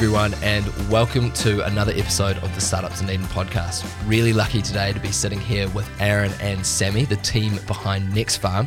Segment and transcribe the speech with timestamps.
[0.00, 3.86] everyone, and welcome to another episode of the Startup Dunedin podcast.
[4.08, 8.38] Really lucky today to be sitting here with Aaron and Sammy, the team behind Next
[8.38, 8.66] Farm.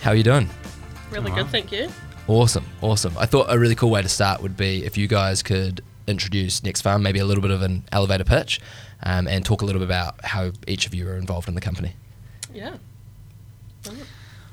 [0.00, 0.48] How are you doing?
[1.10, 1.90] Really good, thank you.
[2.28, 3.12] Awesome, awesome.
[3.18, 6.62] I thought a really cool way to start would be if you guys could introduce
[6.62, 8.60] Next Farm, maybe a little bit of an elevator pitch,
[9.02, 11.60] um, and talk a little bit about how each of you are involved in the
[11.60, 11.94] company.
[12.54, 12.76] Yeah.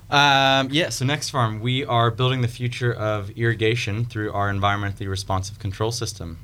[0.10, 5.10] Um, yeah, so Next Farm, we are building the future of irrigation through our environmentally
[5.10, 6.38] responsive control system.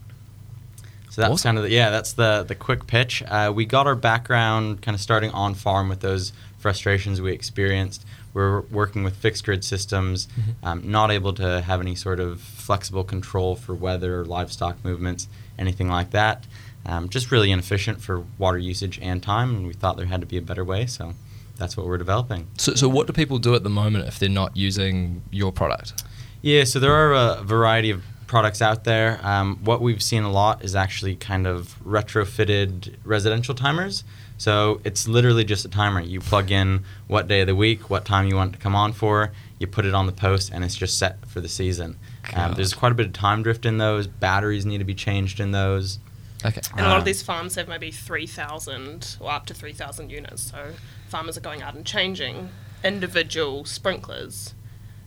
[1.09, 1.49] So that's Awesome.
[1.49, 3.21] kind of the, yeah, that's the the quick pitch.
[3.27, 8.03] Uh, we got our background kind of starting on farm with those frustrations we experienced.
[8.33, 10.27] We're working with fixed grid systems,
[10.63, 15.27] um, not able to have any sort of flexible control for weather or livestock movements,
[15.59, 16.45] anything like that.
[16.85, 20.27] Um, just really inefficient for water usage and time, and we thought there had to
[20.27, 21.13] be a better way, so
[21.57, 22.47] that's what we're developing.
[22.57, 25.93] So, so what do people do at the moment if they're not using your product?
[26.41, 29.19] Yeah, so there are a variety of products out there.
[29.23, 34.03] Um, what we've seen a lot is actually kind of retrofitted residential timers.
[34.37, 36.01] So it's literally just a timer.
[36.01, 38.75] You plug in what day of the week, what time you want it to come
[38.75, 41.97] on for, you put it on the post, and it's just set for the season.
[42.35, 44.07] Um, there's quite a bit of time drift in those.
[44.07, 45.99] Batteries need to be changed in those.
[46.43, 46.61] Okay.
[46.75, 50.51] And a lot of these farms have maybe 3,000 or up to 3,000 units.
[50.51, 50.73] So
[51.13, 52.49] farmers are going out and changing
[52.83, 54.55] individual sprinklers.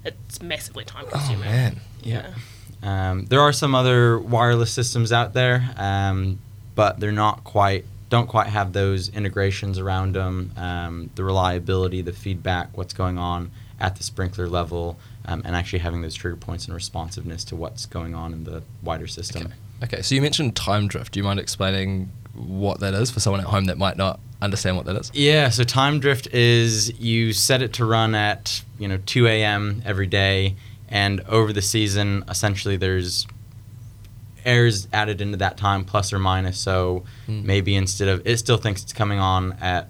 [0.05, 1.49] It's massively time consuming.
[1.49, 1.51] Oh consuming.
[1.51, 1.81] man.
[2.01, 2.31] Yeah.
[2.81, 6.39] Um, there are some other wireless systems out there, um,
[6.77, 10.53] but they're not quite don't quite have those integrations around them.
[10.57, 15.81] Um, the reliability, the feedback, what's going on at the sprinkler level, um, and actually
[15.81, 19.47] having those trigger points and responsiveness to what's going on in the wider system.
[19.47, 19.55] Okay.
[19.83, 20.03] Okay.
[20.03, 21.15] So you mentioned time drift.
[21.15, 24.77] Do you mind explaining what that is for someone at home that might not understand
[24.77, 25.11] what that is?
[25.15, 29.83] Yeah, so time drift is you set it to run at you know 2 a.m.
[29.85, 30.57] every day,
[30.89, 33.27] and over the season, essentially there's
[34.45, 36.59] errors added into that time plus or minus.
[36.59, 37.45] So Hmm.
[37.47, 39.89] maybe instead of it still thinks it's coming on at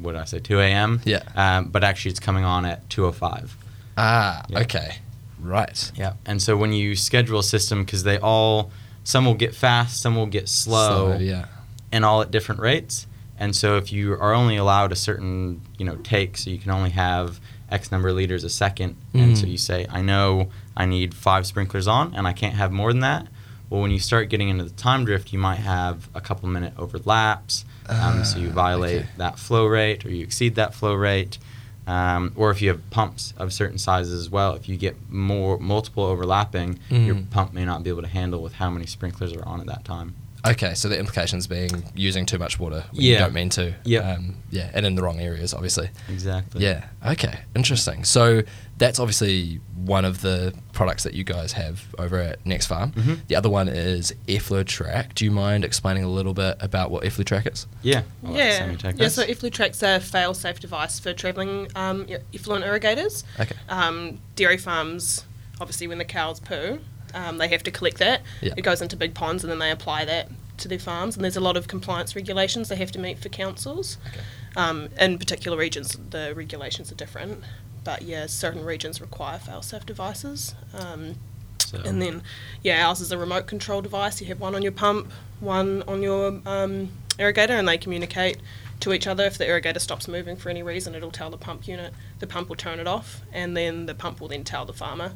[0.00, 1.00] what did I say 2 a.m.
[1.04, 1.22] Yeah.
[1.34, 3.50] um, but actually it's coming on at 2:05.
[3.96, 4.44] Ah.
[4.48, 4.60] Yeah.
[4.60, 4.98] Okay.
[5.40, 5.90] Right.
[5.96, 8.70] Yeah, and so when you schedule a system, because they all
[9.04, 11.46] some will get fast, some will get slow yeah.
[11.90, 13.06] and all at different rates.
[13.40, 16.70] And so if you are only allowed a certain, you know, take, so you can
[16.72, 17.40] only have
[17.70, 19.50] X number of liters a second, and so Mm.
[19.50, 23.00] you say, I know I need five sprinklers on, and I can't have more than
[23.00, 23.26] that.
[23.70, 26.72] Well, when you start getting into the time drift, you might have a couple minute
[26.78, 27.64] overlaps.
[27.88, 29.08] Um, so you Ah, violate okay.
[29.18, 31.38] that flow rate, or you exceed that flow rate.
[31.86, 35.58] Um, or if you have pumps of certain sizes as well, if you get more
[35.58, 37.30] multiple overlapping, your Mm.
[37.30, 39.84] pump may not be able to handle with how many sprinklers are on at that
[39.84, 40.14] time.
[40.46, 43.74] Okay, so the implications being using too much water when you don't mean to.
[43.84, 44.04] Yep.
[44.04, 45.90] Um, yeah, and in the wrong areas, obviously.
[46.08, 46.62] Exactly.
[46.64, 46.84] Yeah.
[47.06, 47.40] Okay.
[47.56, 48.04] Interesting.
[48.04, 48.42] So
[48.78, 52.92] that's obviously one of the products that you guys have over at Next Farm.
[52.92, 53.26] Mhm.
[53.26, 55.14] The other one is EffluTrack.
[55.14, 57.66] Do you mind explaining a little bit about what EffluTrack is?
[57.82, 58.02] Yeah.
[58.24, 59.04] I'll Yeah, Sammy take yeah.
[59.04, 59.14] this.
[59.16, 63.24] So EffluTrack's a fail-safe device for travelling um, effluent irrigators.
[63.40, 63.56] Okay.
[63.68, 65.24] Um, dairy farms,
[65.60, 66.78] obviously, when the cows poo,
[67.14, 68.22] um, they have to collect that.
[68.40, 68.54] Yeah.
[68.56, 71.14] It goes into big ponds, and then they apply that to their farms.
[71.16, 73.96] And there's a lot of compliance regulations they have to meet for councils.
[74.08, 74.20] Okay.
[74.56, 77.44] Um, in particular regions, the regulations are different.
[77.84, 80.54] But yeah, certain regions require fail-safe devices.
[80.74, 81.14] Um,
[81.58, 82.22] So- and then,
[82.62, 84.20] yeah, ours is a remote control device.
[84.20, 88.38] You have one on your pump, one on your um, irrigator, and they communicate
[88.80, 89.24] to each other.
[89.24, 91.92] If the irrigator stops moving for any reason, it'll tell the pump unit.
[92.20, 95.12] The pump will turn it off, and then the pump will then tell the farmer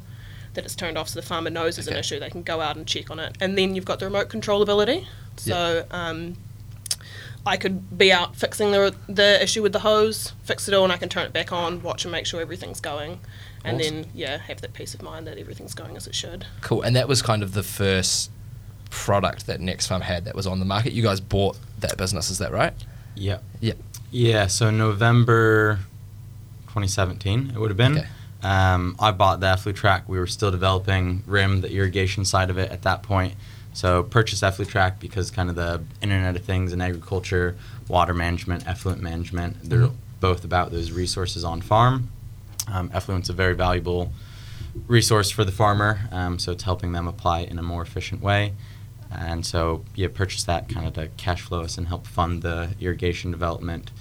[0.53, 2.19] that it's turned off, so the farmer knows there's an issue.
[2.19, 4.61] They can go out and check on it, and then you've got the remote control
[4.61, 5.07] ability.
[5.37, 5.85] So.
[5.91, 6.37] Um,
[7.45, 10.93] I could be out fixing the the issue with the hose, fix it all, and
[10.93, 13.19] I can turn it back on, watch and make sure everything's going,
[13.65, 14.03] and Awesome.
[14.03, 16.45] then yeah, have that peace of mind that everything's going as it should.
[16.61, 16.81] Cool.
[16.83, 18.31] And that was kind of the first
[18.89, 20.93] product that Next Farm had that was on the market.
[20.93, 22.73] You guys bought that business, is that right?
[23.15, 23.39] Yeah.
[23.59, 23.77] Yep.
[24.09, 24.47] Yeah.
[24.47, 25.79] So November
[26.67, 27.97] 2017, it would have been.
[27.97, 28.07] Okay.
[28.43, 30.03] Um, I bought the EffluTrack.
[30.07, 33.35] We were still developing RIM, the irrigation side of it at that point.
[33.73, 37.55] So purchased EffluTrack because kind of the Internet of Things and agriculture,
[37.87, 39.93] water management, effluent management, they're Mhm.
[40.19, 42.09] both about those resources on farm.
[42.67, 44.11] Um, effluent's a very valuable
[44.87, 48.21] resource for the farmer, um, so it's helping them apply it in a more efficient
[48.21, 48.53] way.
[49.11, 52.69] And so, yeah, purchased that kind of to cash flow us and help fund the
[52.79, 53.91] irrigation development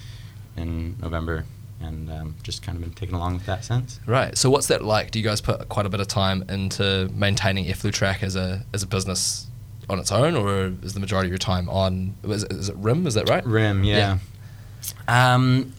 [0.57, 1.45] in November,
[1.85, 4.01] and um, just kind of been taken along with that since.
[4.07, 4.37] Right.
[4.37, 5.11] So what's that like?
[5.11, 8.83] Do you guys put quite a bit of time into maintaining EffluTrack as a as
[8.83, 9.47] a business
[9.91, 12.15] on its own, or is the majority of your time on?
[12.25, 13.07] Is, is it RIM?
[13.07, 13.45] Is that right?
[13.47, 14.19] Rim, yeah.
[15.09, 15.73] Um,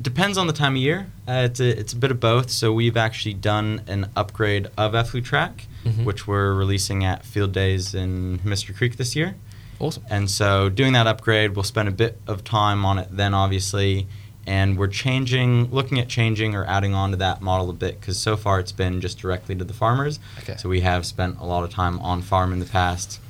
[0.00, 1.06] Depends on the time of year.
[1.28, 2.50] Uh, it's a it's a bit of both.
[2.50, 6.04] So we've actually done an upgrade of Efflutrack, Mhm.
[6.04, 9.36] which we're releasing at Field Days in Mystery Creek this year.
[9.78, 10.02] Awesome.
[10.10, 14.08] And so doing that upgrade, we'll spend a bit of time on it then, obviously.
[14.46, 18.18] And we're changing, looking at changing or adding on to that model a bit because
[18.18, 20.18] so far it's been just directly to the farmers.
[20.40, 20.56] Okay.
[20.56, 23.20] So we have spent a lot of time on farm in the past,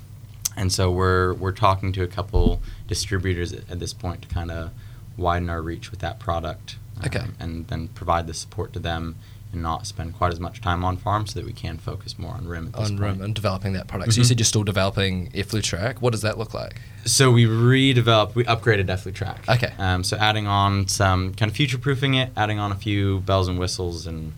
[0.57, 4.51] and so we're we're talking to a couple distributors at, at this point to kind
[4.51, 4.71] of
[5.19, 6.77] widen our reach with that product.
[6.99, 7.25] um, Okay.
[7.41, 9.17] and then provide the support to them
[9.53, 12.33] and not spend quite as much time on farm so that we can focus more
[12.35, 13.01] on rim at this On point.
[13.19, 14.13] Rim and developing that product.
[14.13, 14.29] So you Mhm.
[14.29, 15.99] said you're still developing Efflutrack.
[16.01, 16.81] What does that look like?
[17.05, 19.49] So we redeveloped, we upgraded Efflutrack.
[19.49, 19.73] Okay.
[19.79, 23.49] Um, so adding on some kind of future proofing it, adding on a few bells
[23.49, 24.33] and whistles, and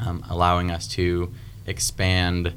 [0.00, 1.32] um, allowing us to
[1.66, 2.52] expand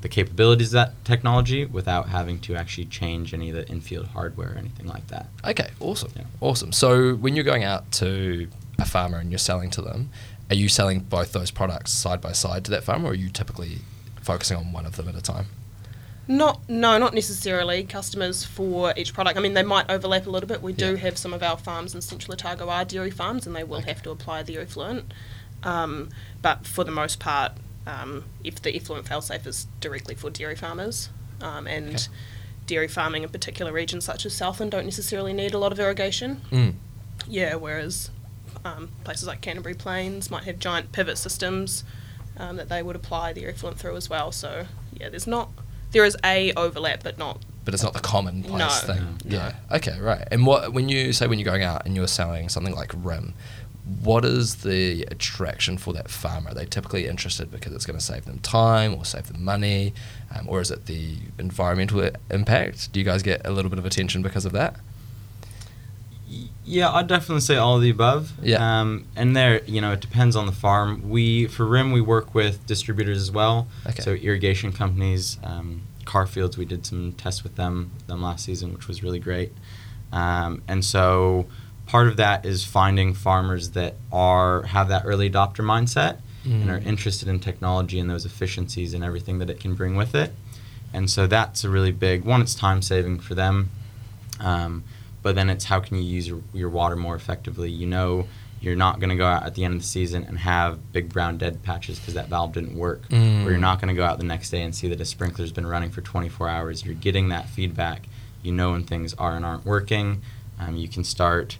[0.00, 4.52] the capabilities of that technology without having to actually change any of the infield hardware
[4.54, 5.28] or anything like that.
[5.44, 6.10] Okay, awesome.
[6.14, 6.22] Yeah.
[6.40, 6.72] Awesome.
[6.72, 8.48] So when you're going out to
[8.78, 10.10] a farmer and you're selling to them,
[10.50, 13.30] are you selling both those products side by side to that farmer or are you
[13.30, 13.78] typically
[14.22, 15.46] focusing on one of them at a time?
[16.26, 17.84] Not no, not necessarily.
[17.84, 19.36] Customers for each product.
[19.36, 20.62] I mean, they might overlap a little bit.
[20.62, 23.62] We do have some of our farms in Central Otago are dairy farms, and they
[23.64, 23.90] will Okay.
[23.90, 25.12] have to apply the effluent.
[25.62, 26.08] Um,
[26.40, 27.52] but for the most part,
[27.86, 31.10] um, if the effluent failsafe is directly for dairy farmers,
[31.42, 32.04] um, and Okay.
[32.66, 36.40] dairy farming in particular regions such as Southland don't necessarily need a lot of irrigation.
[36.50, 36.74] Mm.
[37.28, 38.08] Yeah, whereas
[38.64, 41.84] um, places like Canterbury Plains might have giant pivot systems
[42.38, 44.32] um, that they would apply the effluent through as well.
[44.32, 45.50] So yeah, there's not
[45.92, 48.68] there is a overlap, but not But it's not the commonplace No.
[48.94, 49.18] thing.
[49.24, 49.36] No.
[49.36, 49.52] Yeah.
[49.70, 50.26] Okay, right.
[50.30, 53.34] And what when you say when you're going out and you're selling something like Rim,
[54.02, 56.50] what is the attraction for that farmer?
[56.50, 59.92] Are they typically interested because it's going to save them time or save them money?
[60.34, 62.92] Um, or is it the environmental impact?
[62.92, 64.76] Do you guys get a little bit of attention because of that?
[66.66, 68.32] Yeah, I'd definitely say all of the above.
[68.42, 68.80] Yeah.
[68.80, 71.08] Um, and there, you know, it depends on the farm.
[71.10, 73.68] We for rim we work with distributors as well.
[73.86, 74.02] Okay.
[74.02, 78.88] So irrigation companies, um, Carfields, we did some tests with them them last season, which
[78.88, 79.52] was really great.
[80.12, 81.46] Um, and so
[81.86, 86.78] part of that is finding farmers that are have that early adopter mindset and are
[86.80, 86.86] Mm.
[86.86, 90.34] interested in technology and those efficiencies and everything that it can bring with it.
[90.92, 92.42] And so that's a really big one.
[92.42, 93.70] It's time saving for them.
[94.40, 94.84] Um,
[95.24, 97.70] but then it's how can you use your, your water more effectively?
[97.70, 98.28] You know,
[98.60, 101.08] you're not going to go out at the end of the season and have big
[101.08, 103.08] brown dead patches because that valve didn't work.
[103.08, 103.46] Mm.
[103.46, 105.50] Or you're not going to go out the next day and see that a sprinkler's
[105.50, 106.84] been running for 24 hours.
[106.84, 108.02] You're getting that feedback.
[108.42, 110.20] You know when things are and aren't working.
[110.60, 111.56] Um, you can start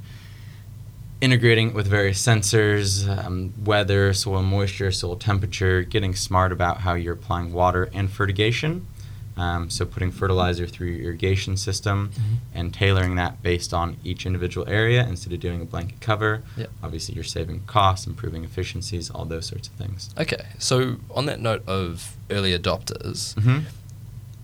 [1.23, 6.93] integrating it with various sensors, um, weather, soil moisture, soil temperature, getting smart about how
[6.93, 8.87] you're applying water and fertigation.
[9.37, 12.21] Um, so putting fertilizer through your irrigation system Mhm.
[12.55, 16.43] and tailoring that based on each individual area instead of doing a blanket cover.
[16.57, 16.71] Yep.
[16.85, 20.11] Obviously, you're saving costs, improving efficiencies, all those sorts of things.
[20.17, 23.61] Okay, so on that note of early adopters, hmm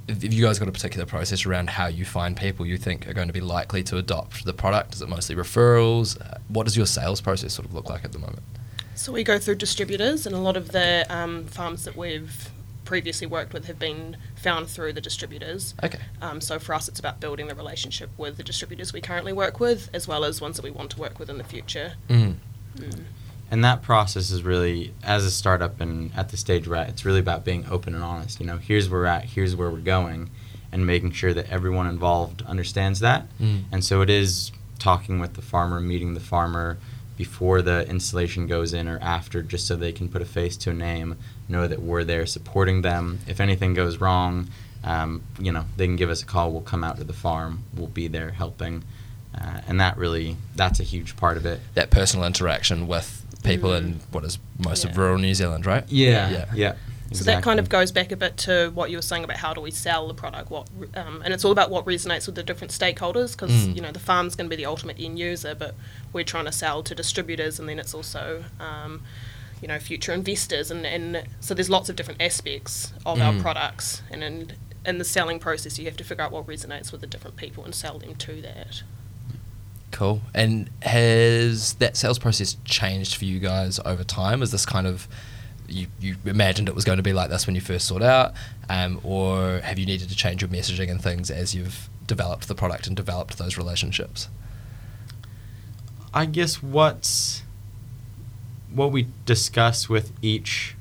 [0.08, 3.12] have you guys got a particular process around how you find people you think are
[3.12, 4.92] going to be likely to adopt the product?
[4.96, 6.20] Is it mostly referrals?
[6.20, 8.42] Uh, What does your sales process sort of look like at the moment?
[8.96, 12.50] So we go through distributors, and a lot of the um, farms that we've
[12.90, 15.74] previously worked with have been found through the distributors.
[15.80, 16.00] Okay.
[16.20, 19.60] Um, so for us, it's about building the relationship with the distributors we currently work
[19.60, 21.92] with, as well as ones that we want to work with in the future.
[22.08, 22.34] Mm.
[22.76, 23.04] Mm.
[23.48, 27.04] And that process is really, as a startup and at the stage we're at, it's
[27.04, 28.40] really about being open and honest.
[28.40, 30.28] You know, here's where we're at, here's where we're going,
[30.72, 33.28] and making sure that everyone involved understands that.
[33.40, 33.66] Mm.
[33.70, 36.76] And so it is talking with the farmer, meeting the farmer
[37.16, 40.70] before the installation goes in or after, just so they can put a face to
[40.70, 41.16] a name,
[41.50, 43.18] know that we're there supporting them.
[43.26, 44.48] If anything goes wrong,
[44.84, 46.50] um, you know, they can give us a call.
[46.52, 47.64] We'll come out to the farm.
[47.76, 48.84] We'll be there helping.
[49.34, 51.60] Uh, and that really, that's a huge part of it.
[51.74, 53.98] That personal interaction with people in Mm.
[54.10, 55.84] what is most of rural New Zealand, right?
[55.88, 56.44] Yeah, Yeah.
[56.54, 56.72] yeah.
[57.12, 59.52] So that kind of goes back a bit to what you were saying about how
[59.52, 62.42] do we sell the product, what, um, and it's all about what resonates with the
[62.44, 63.74] different stakeholders because Mm.
[63.74, 65.74] you know the farm's going to be the ultimate end user, but
[66.12, 69.02] we're trying to sell to distributors, and then it's also um,
[69.60, 73.22] you know future investors, and, and so there's lots of different aspects of Mm.
[73.36, 74.52] our products, and in,
[74.86, 77.64] in the selling process, you have to figure out what resonates with the different people
[77.64, 78.82] and sell them to that.
[79.90, 80.22] Cool.
[80.34, 84.40] And has that sales process changed for you guys over time?
[84.40, 85.08] Is this kind of
[85.68, 88.32] you, you imagined it was going to be like this when you first sought out,
[88.68, 92.54] um, or have you needed to change your messaging and things as you've developed the
[92.54, 94.28] product and developed those relationships?
[96.12, 97.42] I guess what's
[98.72, 100.74] what we discuss with each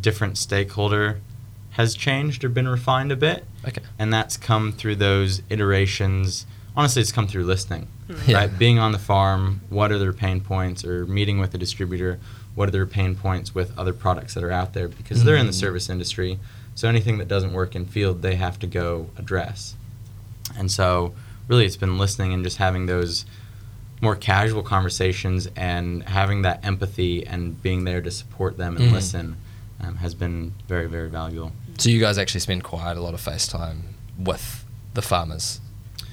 [0.00, 1.20] different stakeholder
[1.70, 3.80] has changed or been refined a bit, Okay.
[3.98, 6.46] and that's come through those iterations.
[6.76, 7.86] Honestly, it's come through listening.
[8.26, 8.38] Yeah.
[8.38, 8.58] right?
[8.58, 12.18] Being on the farm, what are their pain points, or meeting with a distributor,
[12.56, 15.46] what are their pain points with other products that are out there because they're in
[15.46, 15.60] the Mhm.
[15.60, 16.40] service industry.
[16.74, 19.76] So anything that doesn't work in field, they have to go address.
[20.56, 21.14] And so,
[21.46, 23.26] really, it's been listening and just having those
[24.00, 28.92] more casual conversations and having that empathy and being there to support them and Mhm.
[28.92, 29.36] listen
[29.82, 31.52] um, has been very, very valuable.
[31.78, 34.64] So you guys actually spend quite a lot of face time with
[34.94, 35.60] the farmers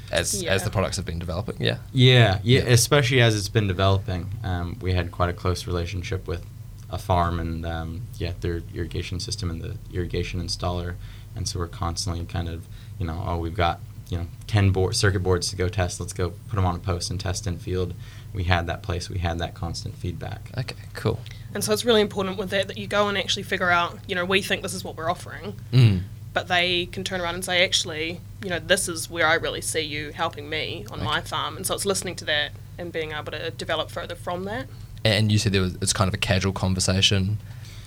[0.10, 0.54] as Yeah.
[0.54, 1.56] as the products have been developing.
[1.60, 1.78] Yeah.
[1.92, 2.70] Yeah, yeah, Yeah.
[2.72, 4.30] especially as it's been developing.
[4.44, 6.46] Um, we had quite a close relationship with
[6.90, 10.96] a farm and um, yeah, their irrigation system and the irrigation installer,
[11.36, 12.66] and so we're constantly kind of,
[13.00, 16.00] you know, oh, we've got you know ten board circuit boards to go test.
[16.00, 17.94] Let's go put them on a post and test in field.
[18.34, 19.10] We had that place.
[19.10, 20.52] We had that constant feedback.
[20.58, 20.76] Okay.
[20.94, 21.20] Cool.
[21.54, 24.16] And so it's really important with that that you go and actually figure out, you
[24.16, 26.02] know, we think this is what we're offering, Mm.
[26.34, 29.62] but they can turn around and say, actually, you know, this is where I really
[29.62, 31.58] see you helping me on my farm.
[31.58, 34.68] And so it's listening to that and being able to develop further from that.
[35.04, 37.40] And you said there was it's kind of a casual conversation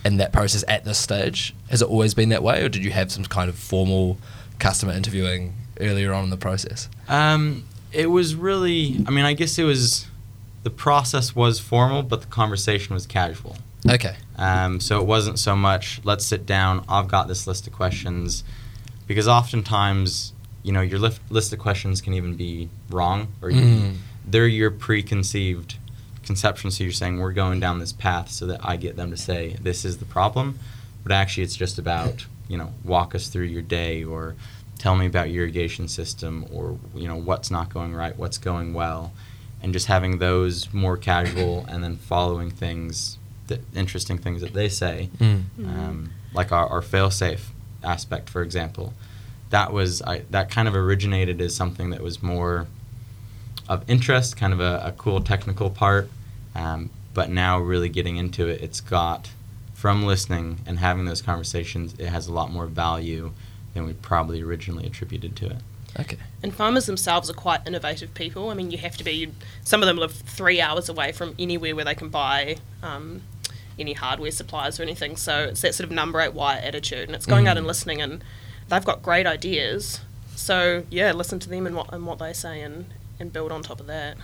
[0.05, 1.55] in that process at this stage.
[1.69, 4.19] Has it always been that way, or did you have some kind of formal
[4.59, 6.89] customer interviewing earlier on in the process?
[7.09, 9.03] Um, it was really.
[9.07, 10.07] I mean, I guess it was.
[10.63, 13.57] The process was formal, but the conversation was casual.
[13.89, 14.17] Okay.
[14.37, 18.45] Um, so it wasn't so much, let's sit down, I've got this list of questions.
[19.07, 23.97] Because oftentimes, you know, your lif- list of questions can even be wrong, or Mm.
[24.27, 25.77] they're your preconceived
[26.25, 26.71] conception.
[26.71, 29.57] So you're saying, we're going down this path so that I get them to say,
[29.63, 30.59] this is the problem.
[31.03, 34.37] But actually, it's just about, you know, walk us through your day, or
[34.81, 38.73] tell me about your irrigation system, or, you know, what's not going right, what's going
[38.73, 39.13] well.
[39.63, 43.19] And just having those more casual and then following things
[43.49, 45.43] the interesting things that they say, Mm.
[45.67, 47.51] um, like our, our fail-safe
[47.85, 48.95] aspect, for example.
[49.51, 52.69] That was I, that kind of originated as something that was more
[53.69, 56.09] of interest, kind of a, a cool technical part.
[56.55, 59.31] Um, but now, really getting into it, it's got
[59.75, 63.33] from listening and having those conversations, it has a lot more value
[63.75, 65.57] than we probably originally attributed to it.
[65.99, 66.17] Okay.
[66.43, 68.51] And farmers themselves are quite innovative people.
[68.51, 69.33] I mean, you have to be.
[69.65, 73.23] Some of them live three hours away from anywhere where they can buy um,
[73.79, 75.17] any hardware supplies or anything.
[75.17, 77.61] So it's that sort of number eight wire attitude, and it's going out Mm.
[77.61, 78.23] and listening, and
[78.69, 80.01] they've got great ideas.
[80.37, 82.87] So yeah, listen to them and what and what they say, and
[83.19, 84.17] and build on top of that.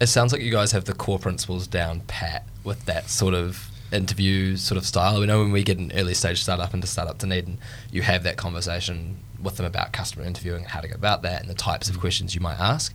[0.00, 3.68] It sounds like you guys have the core principles down pat with that sort of
[3.92, 5.20] interview sort of style.
[5.20, 7.58] We know when we get an early stage startup into Startup Dunedin,
[7.92, 11.40] you have that conversation with them about customer interviewing and how to go about that
[11.42, 12.94] and the types of questions you might ask.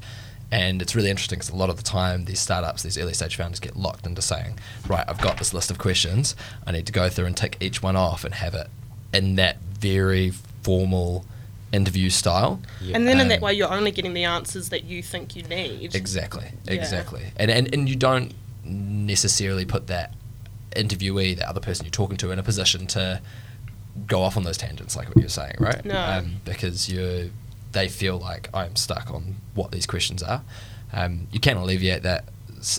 [0.52, 3.36] And it's really interesting because a lot of the time these startups, these early stage
[3.36, 6.36] founders get locked into saying, right, I've got this list of questions.
[6.66, 8.68] I need to go through and tick each one off and have it
[9.14, 10.32] in that very
[10.64, 11.24] formal
[11.72, 12.60] interview style.
[12.82, 12.96] Yeah.
[12.96, 15.44] And then in that Um, way, you're only getting the answers that you think you
[15.44, 15.94] need.
[15.94, 16.74] Exactly, Yeah.
[16.74, 17.26] exactly.
[17.38, 18.34] And, and and you don't
[18.66, 20.14] necessarily put that
[20.72, 23.22] interviewee, the other person you're talking to, in a position to
[24.08, 25.84] go off on those tangents, like what you're saying, right?
[25.84, 26.00] No.
[26.00, 27.32] Um, because you,
[27.72, 30.42] they feel like I'm stuck on what these questions are.
[30.94, 32.26] Um, you can alleviate that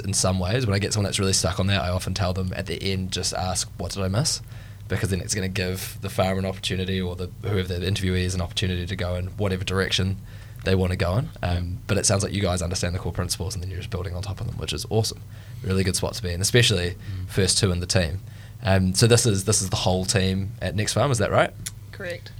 [0.04, 0.66] in some ways.
[0.66, 2.82] When I get someone that's really stuck on that, I often tell them at the
[2.82, 4.42] end, just ask, "What did I miss?"
[4.88, 8.24] Because then it's going to give the farmer an opportunity, or the whoever the interviewee
[8.24, 10.16] is, an opportunity to go in whatever direction
[10.64, 11.28] they want to go in.
[11.42, 13.90] Um, but it sounds like you guys understand the core principles, and then you're just
[13.90, 15.22] building on top of them, which is awesome.
[15.62, 18.20] Really good spot to be in, especially first two in the team.
[18.62, 21.50] Um, so this is this is the whole team at Next Farm, is that right?
[21.92, 22.32] Correct.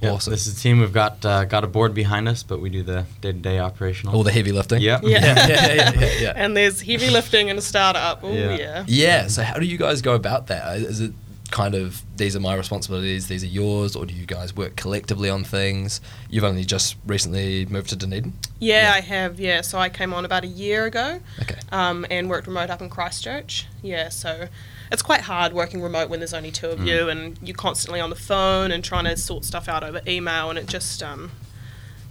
[0.00, 0.30] Yeah, Awesome.
[0.32, 0.78] This is a team.
[0.78, 4.14] We've got uh, got a board behind us, but we do the day-to-day operational.
[4.14, 4.80] All the heavy lifting.
[4.80, 5.00] Yep.
[5.02, 5.08] Yeah.
[5.08, 6.32] yeah, yeah, yeah, yeah, yeah.
[6.36, 8.20] And there's heavy lifting in a startup.
[8.22, 8.56] Oh Yeah.
[8.56, 8.84] yeah.
[8.86, 9.26] Yeah.
[9.26, 10.76] So how do you guys go about that?
[10.78, 11.12] Is it
[11.50, 15.30] kind of these are my responsibilities, these are yours, or do you guys work collectively
[15.30, 16.00] on things?
[16.30, 18.34] You've only just recently moved to Dunedin.
[18.60, 18.92] Yeah, Yeah.
[18.94, 19.40] I have.
[19.40, 21.57] Yeah, so I came on about a year ago, Okay.
[21.72, 23.66] Um, and worked remote up in Christchurch.
[23.82, 24.48] Yeah, so
[24.90, 26.86] it's quite hard working remote when there's only two of Mm.
[26.86, 30.50] you, and you're constantly on the phone and trying to sort stuff out over email,
[30.50, 31.30] and it just, um,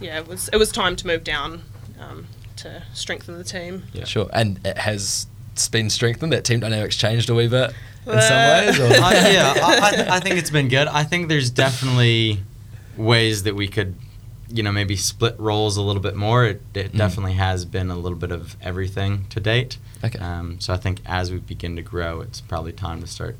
[0.00, 1.62] yeah, it was it was time to move down
[2.00, 3.84] um, to strengthen the team.
[3.92, 4.04] Yeah.
[4.04, 4.28] Sure.
[4.32, 5.26] And it has
[5.72, 6.32] been strengthened.
[6.32, 7.72] That team dynamics changed a wee bit
[8.06, 8.78] in some ways.
[8.78, 8.84] Or?
[9.04, 10.86] I, yeah, I, I, I think it's been good.
[10.86, 12.38] I think there's definitely
[12.96, 13.94] ways that we could,
[14.50, 16.44] you know, maybe split roles a little bit more.
[16.44, 16.98] It, it Mm.
[16.98, 19.76] definitely has been a little bit of everything to date.
[20.04, 20.18] Okay.
[20.18, 23.36] Um, so I think as we begin to grow, it's probably time to start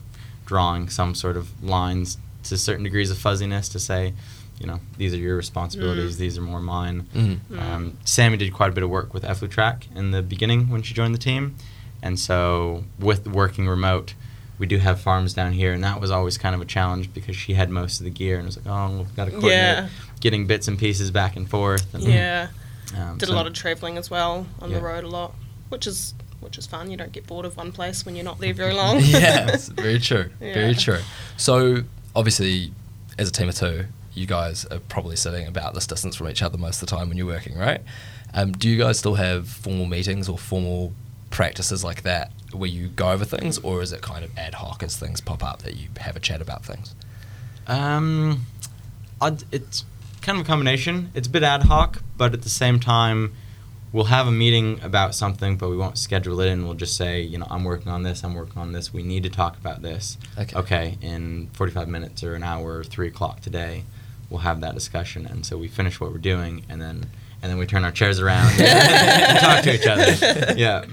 [0.46, 4.14] drawing some sort of lines to certain degrees of fuzziness to say,
[4.58, 6.18] you know, these are your responsibilities, Mm.
[6.18, 7.06] these are more mine.
[7.14, 7.38] Mm.
[7.50, 7.60] Mm.
[7.62, 10.94] Um, Sammy did quite a bit of work with EffluTrack in the beginning when she
[10.94, 11.54] joined the team,
[12.02, 14.14] and so with working remote,
[14.58, 17.36] we do have farms down here, and that was always kind of a challenge because
[17.36, 19.52] she had most of the gear, and it was like, oh, we've got to coordinate
[19.54, 19.88] Yeah.
[20.20, 21.92] Getting bits and pieces back and forth.
[21.94, 22.48] And Yeah.
[22.96, 24.78] Um, Did a lot of travelling as well on Yeah.
[24.78, 25.34] the road a lot,
[25.68, 26.88] which is which is fun.
[26.90, 29.00] You don't get bored of one place when you're not there very long.
[29.00, 30.30] yeah, very true.
[30.38, 31.00] Very true.
[31.37, 31.82] So
[32.14, 32.72] obviously,
[33.18, 36.40] as a team of two, you guys are probably sitting about this distance from each
[36.42, 37.80] other most of the time when you're working, right?
[38.34, 40.92] Um, do you guys still have formal meetings or formal
[41.30, 44.82] practices like that where you go over things, or is it kind of ad hoc
[44.84, 46.94] as things pop up that you have a chat about things?
[47.66, 48.46] Um,
[49.20, 49.84] I'd, it's
[50.28, 51.11] kind of a combination.
[51.14, 53.32] It's a bit ad hoc, but at the same time,
[53.94, 56.64] we'll have a meeting about something, but we won't schedule it in.
[56.64, 58.23] We'll just say, you know, I'm working on this.
[58.23, 58.92] I'm working on this.
[58.92, 60.18] We need to talk about this.
[60.38, 60.54] Okay.
[60.58, 60.99] Okay.
[61.00, 63.85] In 45 minutes or an hour or three o'clock today,
[64.28, 65.25] we'll have that discussion.
[65.25, 67.06] And so we finish what we're doing, and then
[67.40, 70.54] and then we turn our chairs around and talk to each other.
[70.58, 70.85] Yeah.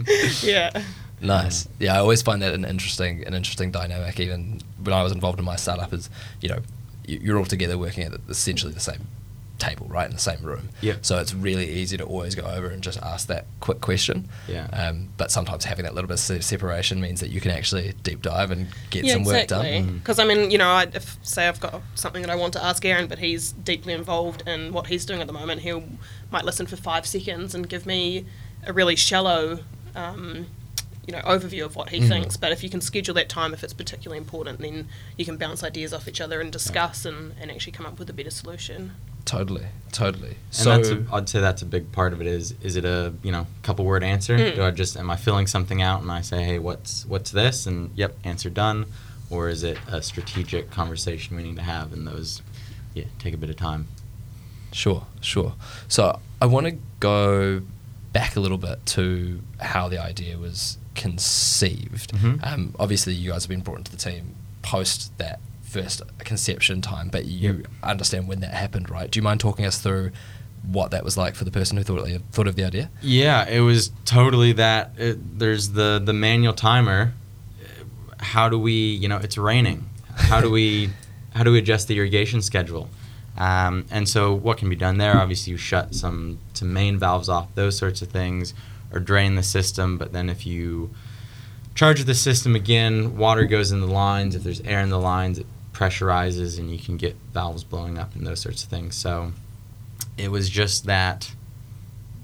[0.44, 0.82] yeah.
[1.20, 1.68] Nice.
[1.80, 4.18] Yeah, I always find that an interesting, an interesting dynamic.
[4.20, 6.60] Even when I was involved in my startup, is you know,
[7.06, 9.08] you- you're all together working at essentially the same
[9.58, 10.70] table, right, in the same room.
[10.82, 11.06] Yep.
[11.06, 14.30] So it's really easy to always go over and just ask that quick question.
[14.48, 14.68] Yeah.
[14.74, 18.22] Um, but sometimes having that little bit of separation means that you can actually deep
[18.22, 19.80] dive and get yeah, some work exactly.
[19.80, 19.90] done.
[19.90, 20.00] Mm.
[20.00, 22.64] Because I mean, you know, I, if say I've got something that I want to
[22.64, 25.74] ask Aaron, but he's deeply involved in what he's doing at the moment, he
[26.32, 28.26] might listen for five seconds and give me
[28.66, 29.60] a really shallow,
[29.96, 30.48] um,
[31.08, 32.08] you know, overview of what he Mhm.
[32.08, 32.36] thinks.
[32.36, 35.64] But if you can schedule that time, if it's particularly important, then you can bounce
[35.64, 38.94] ideas off each other and discuss and, and actually come up with a better solution.
[39.26, 40.30] Totally, totally.
[40.30, 42.28] And so that's a, I'd say that's a big part of it.
[42.28, 44.38] Is is it a you know couple word answer?
[44.38, 44.56] Mm.
[44.56, 47.66] Do I just am I filling something out and I say hey what's what's this
[47.66, 48.86] and yep answer done,
[49.30, 52.42] or is it a strategic conversation we need to have and those
[52.94, 53.88] yeah take a bit of time.
[54.72, 55.54] Sure, sure.
[55.88, 57.62] So I want to go
[58.12, 62.14] back a little bit to how the idea was conceived.
[62.14, 62.46] Mhm.
[62.46, 65.40] Um, obviously, you guys have been brought into the team post that
[65.82, 67.68] first conception time, but you Yep.
[67.84, 69.10] understand when that happened, right?
[69.12, 70.12] Do you mind talking us through
[70.64, 72.90] what that was like for the person who thought thought of the idea?
[73.02, 74.92] Yeah, it was totally that.
[74.98, 77.14] It, there's the the manual timer.
[78.20, 79.90] How do we you know it's raining?
[80.16, 80.90] How do we
[81.36, 82.90] how do we adjust the irrigation schedule?
[83.38, 85.18] Um, and so what can be done there?
[85.18, 88.54] Obviously, you shut some some main valves off, those sorts of things,
[88.92, 89.98] or drain the system.
[89.98, 90.90] But then if you
[91.76, 94.34] charge the system again, water goes in the lines.
[94.36, 95.46] If there's air in the lines, it
[95.76, 98.96] pressurizes, and you can get valves blowing up and those sorts of things.
[98.96, 99.34] So
[100.18, 101.32] it was just that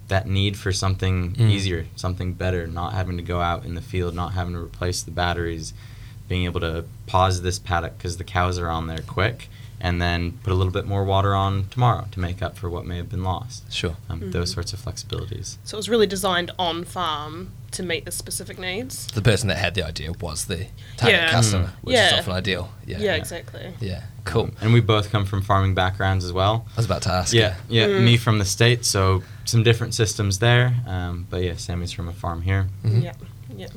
[0.08, 1.50] that need for something Mm.
[1.50, 5.02] easier, something better, not having to go out in the field, not having to replace
[5.02, 5.74] the batteries,
[6.28, 10.34] being able to pause this paddock because the cows are on there quick, and then
[10.44, 13.10] put a little bit more water on tomorrow to make up for what may have
[13.10, 13.72] been lost.
[13.72, 13.96] Sure.
[14.10, 14.54] Um, Those Mhm.
[14.56, 15.56] sorts of flexibilities.
[15.64, 19.08] So it was really designed on farm to meet the specific needs.
[19.08, 21.32] The person that had the idea was the target Yeah.
[21.32, 21.72] customer, Mm.
[21.82, 22.20] which is Yeah.
[22.20, 22.72] often ideal.
[22.86, 22.98] Yeah.
[23.00, 23.74] Yeah, exactly.
[23.80, 24.02] Yeah.
[24.26, 24.52] Cool.
[24.62, 26.66] And we both come from farming backgrounds as well.
[26.74, 27.34] I was about to ask.
[27.34, 27.86] Yeah, yeah.
[27.88, 28.02] Mm.
[28.04, 30.76] Me from the states, so some different systems there.
[30.86, 32.68] Um, but yeah, Sammy's from a farm here.
[32.86, 33.04] Mhm.
[33.04, 33.14] Yeah,
[33.56, 33.68] yeah.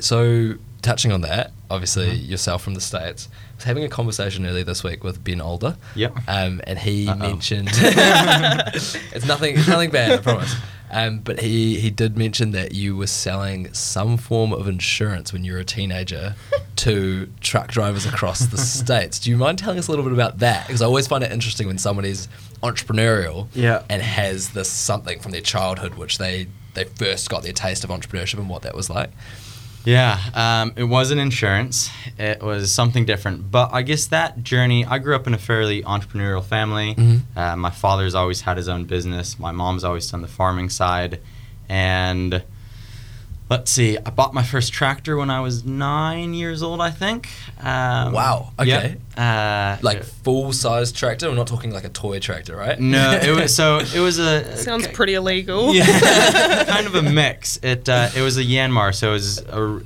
[0.00, 2.28] So, touching on that, obviously Mhm.
[2.28, 5.76] yourself from the States, I was having a conversation earlier this week with Ben Older.
[5.96, 6.12] Yep.
[6.28, 7.16] Um, and he Uh-oh.
[7.16, 10.54] mentioned it's nothing it's nothing bad, I promise.
[10.90, 15.44] Um, but he, he did mention that you were selling some form of insurance when
[15.44, 16.34] you were a teenager
[16.76, 19.18] to truck drivers across the states.
[19.18, 20.66] Do you mind telling us a little bit about that?
[20.66, 22.28] Because I always find it interesting when somebody's
[22.62, 23.82] entrepreneurial Yeah.
[23.88, 27.90] and has this something from their childhood which they they first got their taste of
[27.90, 29.10] entrepreneurship and what that was like.
[29.88, 31.88] Yeah, um, it wasn't insurance.
[32.18, 33.50] It was something different.
[33.50, 36.94] But I guess that journey, I grew up in a fairly entrepreneurial family.
[36.94, 37.20] Mhm.
[37.34, 39.38] Uh, my father's always had his own business.
[39.38, 41.20] My mom's always done the farming side.
[41.70, 42.42] And
[43.50, 47.28] let's see, I bought my first tractor when I was nine years old, I think.
[47.60, 48.84] Um, Wow, yep.
[48.84, 48.96] okay.
[49.16, 51.28] Uh, Like full size tractor.
[51.28, 52.78] We're not talking like a toy tractor, right?
[52.78, 55.74] no, it was so it was a Sounds pretty illegal.
[55.74, 57.58] yeah, kind of a mix.
[57.62, 59.80] It uh, it was a Yanmar, so it was a,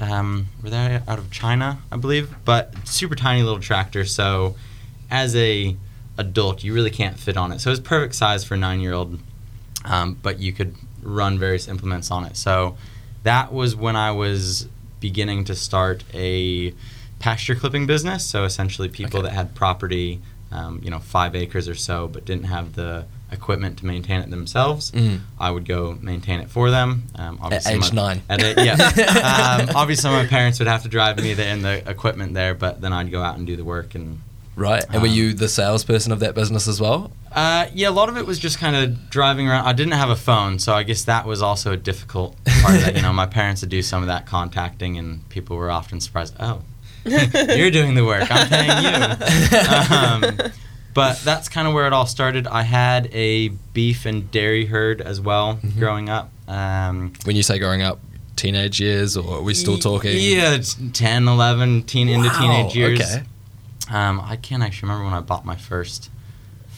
[0.00, 4.04] um, were they out of China, I believe, but super tiny little tractor.
[4.04, 4.56] So
[5.10, 5.76] as a
[6.18, 7.60] adult, you really can't fit on it.
[7.60, 9.18] So it was perfect size for a nine year old,
[9.84, 12.36] um, but you could run various implements on it.
[12.36, 12.76] So
[13.22, 14.68] that was when I was
[15.00, 16.74] beginning to start a
[17.18, 18.24] pasture clipping business.
[18.24, 19.28] So essentially, people Okay.
[19.28, 20.20] that had property,
[20.52, 24.28] um, you know, five acres or so, but didn't have the equipment to maintain it
[24.30, 24.90] themselves.
[24.90, 25.20] Mm.
[25.38, 27.04] I would go maintain it for them.
[27.14, 28.22] Um, obviously age my- nine.
[28.28, 28.74] At a, yeah.
[29.68, 32.80] um, obviously, my parents would have to drive me the, in the equipment there, but
[32.80, 33.94] then I'd go out and do the work.
[33.94, 34.20] And
[34.56, 34.84] Right.
[34.90, 37.12] And were Um, you the salesperson of that business as well?
[37.32, 39.64] Uh, yeah, a lot of it was just kind of driving around.
[39.66, 42.80] I didn't have a phone, so I guess that was also a difficult part of
[42.84, 42.96] that.
[42.96, 46.34] You know, my parents would do some of that contacting, and people were often surprised.
[46.40, 46.62] Oh,
[47.04, 48.26] you're doing the work.
[48.30, 49.96] I'm paying you.
[49.96, 50.52] um,
[50.92, 52.46] but that's kind of where it all started.
[52.46, 55.78] I had a beef and dairy herd as well Mhm.
[55.78, 56.30] growing up.
[56.48, 58.00] Um, When you say growing up,
[58.36, 60.12] teenage years, or are we still talking?
[60.16, 63.00] Yeah, it's 10, 11, teen into teenage years.
[63.00, 63.22] Okay.
[63.90, 66.10] Um, I can't actually remember when I bought my first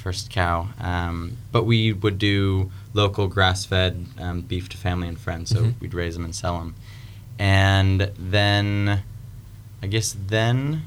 [0.02, 5.50] first cow, um, but we would do local grass-fed um, beef to family and friends.
[5.50, 5.74] So Mhm.
[5.80, 6.74] we'd raise them and sell them,
[7.38, 9.02] and then
[9.82, 10.82] I guess then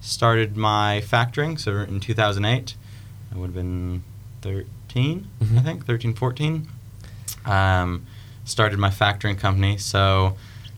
[0.00, 1.58] started my factoring.
[1.58, 2.74] So in 2008,
[3.34, 4.02] I would have been
[4.42, 5.64] 13, I Mhm.
[5.64, 6.68] think 13, 14.
[7.44, 8.02] Um,
[8.44, 9.76] started my factoring company.
[9.78, 10.36] So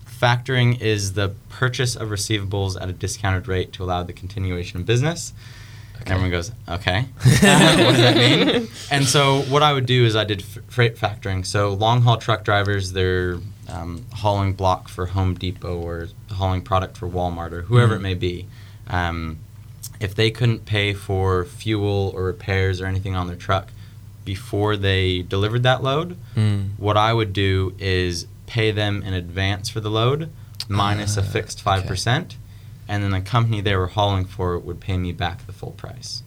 [0.08, 4.86] factoring is the purchase of receivables at a discounted rate to allow the continuation of
[4.86, 5.32] business.
[6.06, 7.02] And everyone goes, okay.
[7.14, 7.40] what does
[7.98, 8.68] that mean?
[8.90, 11.44] And so what I would do is I did f- freight factoring.
[11.44, 13.38] So long haul truck drivers, they're
[13.68, 17.96] um, hauling block for Home Depot or hauling product for Walmart or whoever Mhm.
[17.98, 18.46] it may be.
[18.86, 19.38] Um,
[19.98, 23.70] if they couldn't pay for fuel or repairs or anything on their truck
[24.24, 26.70] before they delivered that load, Mm.
[26.78, 30.30] what I would do is pay them in advance for the load
[30.68, 31.86] minus a Ah, fixed okay.
[32.88, 35.72] 5%, and then the company they were hauling for would pay me back the full
[35.72, 36.22] price.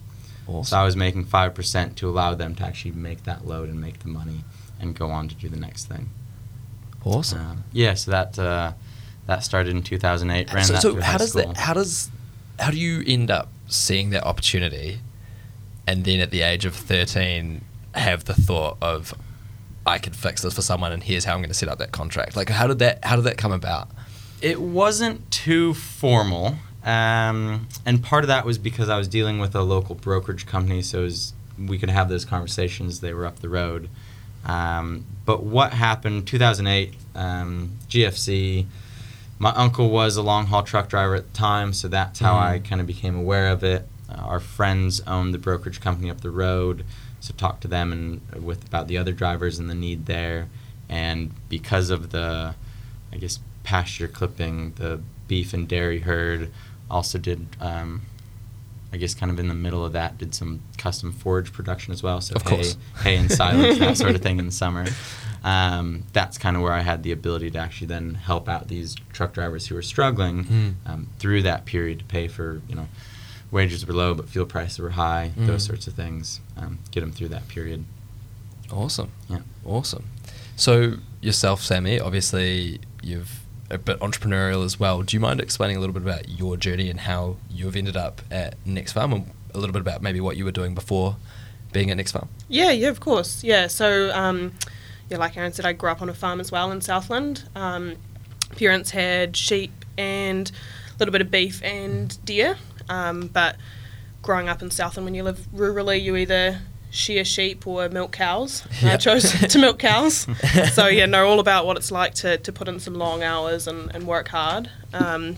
[0.47, 0.63] Awesome.
[0.63, 3.99] So I was making 5% to allow them to actually make that load and make
[3.99, 4.43] the money
[4.79, 6.09] and go on to do the next thing.
[7.05, 7.39] awesome.
[7.39, 8.73] Uh, yeah, so that uh,
[9.27, 10.53] that started in 2008.
[10.53, 11.47] Ran so, that so through how high does school.
[11.47, 11.57] that?
[11.57, 12.09] How does?
[12.59, 14.99] How do you end up seeing that opportunity,
[15.85, 19.13] and then at the age of thirteen have the thought of,
[19.85, 21.91] I could fix this for someone, and here's how I'm going to set up that
[21.91, 22.35] contract.
[22.35, 23.03] Like, how did that?
[23.05, 23.89] How did that come about?
[24.41, 29.53] It wasn't too formal, um, and part of that was because I was dealing with
[29.55, 33.01] a local brokerage company, so it was, we could have those conversations.
[33.01, 33.89] They were up the road.
[34.45, 36.25] Um, but what happened?
[36.25, 38.65] 2008, um, GFC.
[39.37, 42.59] My uncle was a long haul truck driver at the time, so that's how I
[42.59, 42.65] Mhm.
[42.69, 43.87] kind of became aware of it.
[44.09, 46.85] Uh, our friends owned the brokerage company up the road,
[47.19, 50.47] so talked to them and with about the other drivers and the need there.
[50.87, 52.55] And because of the,
[53.13, 56.51] I guess, pasture clipping, the beef and dairy herd,
[56.89, 58.01] also did, um,
[58.91, 62.01] I guess, kind of in the middle of that, did some custom forage production as
[62.01, 62.19] well.
[62.21, 62.77] So Of hay, course.
[63.03, 64.87] hay and silage, that sort of thing in the summer.
[65.43, 68.95] Um, that's kind of where I had the ability to actually then help out these
[69.13, 70.73] truck drivers who were struggling Mm.
[70.85, 72.87] um, through that period to pay for, you know,
[73.51, 75.67] wages were low but fuel prices were high, those Mm.
[75.67, 76.41] sorts of things.
[76.57, 77.85] Um, get them through that period.
[78.71, 79.11] Awesome.
[79.29, 79.39] Yeah.
[79.65, 80.05] Awesome.
[80.55, 83.39] So yourself, Sammy, obviously you've
[83.77, 85.01] bit entrepreneurial as well.
[85.03, 88.21] Do you mind explaining a little bit about your journey and how you've ended up
[88.31, 91.17] at Next Farm, and a little bit about maybe what you were doing before
[91.71, 92.29] being at Next Farm?
[92.47, 93.43] Yeah, yeah, of course.
[93.43, 94.53] Yeah, so um,
[95.09, 97.47] yeah, like Aaron said, I grew up on a farm as well in Southland.
[97.55, 97.95] Um,
[98.55, 102.57] parents had sheep and a little bit of beef and deer.
[102.89, 103.57] Um, but
[104.21, 106.59] growing up in Southland, when you live rurally, you either
[106.91, 108.63] shear sheep or milk cows.
[108.81, 110.27] And I chose to milk cows.
[110.73, 113.67] so yeah, know all about what it's like to, to put in some long hours
[113.67, 114.69] and, and work hard.
[114.93, 115.37] Um,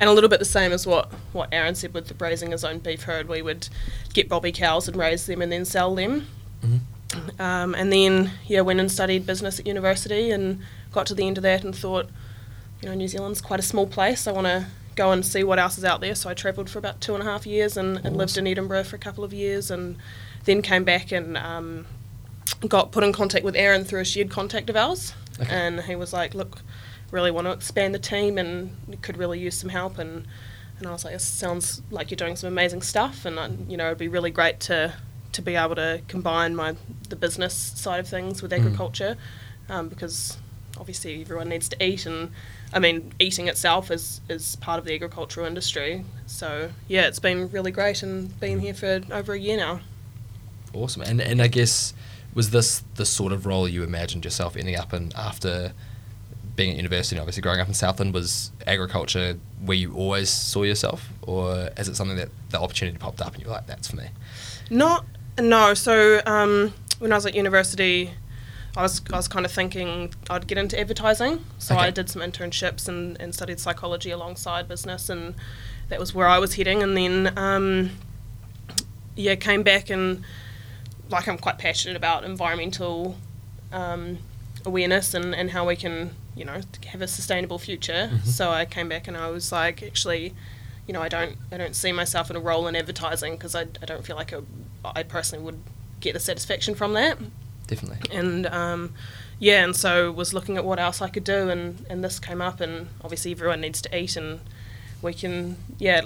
[0.00, 2.64] and a little bit the same as what, what Aaron said with the raising his
[2.64, 3.28] own beef herd.
[3.28, 3.68] We would
[4.12, 6.26] get bobby cows and raise them and then sell them.
[6.64, 6.80] Mhm.
[7.40, 11.38] Um, and then, yeah, went and studied business at university and got to the end
[11.38, 12.08] of that and thought,
[12.82, 14.26] you know, New Zealand's quite a small place.
[14.26, 16.14] I want to go and see what else is out there.
[16.14, 18.84] So I travelled for about two and a half years and, and lived in Edinburgh
[18.84, 19.96] for a couple of years and
[20.44, 21.86] then came back and um,
[22.68, 25.14] got put in contact with Aaron through a shared contact of ours.
[25.40, 25.52] Okay.
[25.52, 26.62] And he was like, look,
[27.10, 29.98] really want to expand the team and could really use some help.
[29.98, 30.26] And,
[30.78, 33.24] and I was like, this sounds like you're doing some amazing stuff.
[33.24, 34.94] And, uh, you know, it'd be really great to,
[35.32, 36.76] to be able to combine my
[37.08, 38.58] the business side of things with Mm.
[38.58, 39.16] agriculture
[39.68, 40.38] um, because
[40.78, 42.30] obviously everyone needs to eat and
[42.72, 47.50] I mean eating itself is, is part of the agricultural industry so yeah it's been
[47.50, 49.80] really great and been here for over a year now
[50.74, 51.02] Awesome.
[51.02, 51.94] And and I guess
[52.34, 55.72] was this the sort of role you imagined yourself ending up in after
[56.56, 60.62] being at university and obviously growing up in Southland was agriculture where you always saw
[60.62, 63.88] yourself or is it something that the opportunity popped up and you were like that's
[63.88, 64.06] for me?
[64.70, 65.04] Not
[65.38, 65.74] no.
[65.74, 68.10] So um, when I was at university,
[68.76, 71.44] I was I was kind of thinking I'd get into advertising.
[71.58, 71.84] So Okay.
[71.84, 75.34] I did some internships and, and studied psychology alongside business, and
[75.88, 76.82] that was where I was heading.
[76.82, 77.90] And then um,
[79.16, 80.24] yeah, came back and
[81.10, 83.16] like I'm quite passionate about environmental
[83.72, 84.18] um,
[84.64, 88.10] awareness and, and how we can you know have a sustainable future.
[88.12, 88.24] Mhm.
[88.24, 90.34] So I came back and I was like actually
[90.86, 93.62] you know, I don't I don't see myself in a role in advertising because I,
[93.62, 94.42] I don't feel like a,
[94.84, 95.60] I personally would
[96.00, 97.18] get the satisfaction from that.
[97.66, 98.14] Definitely.
[98.16, 98.92] And um,
[99.38, 102.42] yeah, and so was looking at what else I could do, and, and this came
[102.42, 104.40] up, and obviously everyone needs to eat, and
[105.00, 106.02] we can, yeah,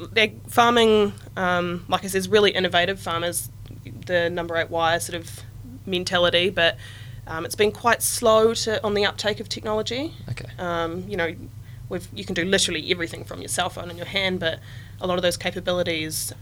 [0.46, 3.00] farming, um, like I said, is really innovative.
[3.00, 3.50] Farmers,
[4.06, 5.40] the number eight wire sort of
[5.86, 6.76] mentality, but
[7.26, 10.14] um, it's been quite slow to on the uptake of technology.
[10.30, 10.46] Okay.
[10.58, 11.34] Um, you know,
[11.88, 14.60] we've, you can do literally everything from your cell phone in your hand, but
[15.00, 16.32] a lot of those capabilities,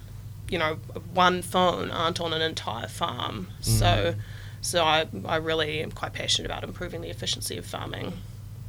[0.48, 0.78] you know,
[1.12, 3.48] one phone aren't on an entire farm.
[3.60, 4.14] So,
[4.60, 8.12] so I, I really am quite passionate about improving the efficiency of farming.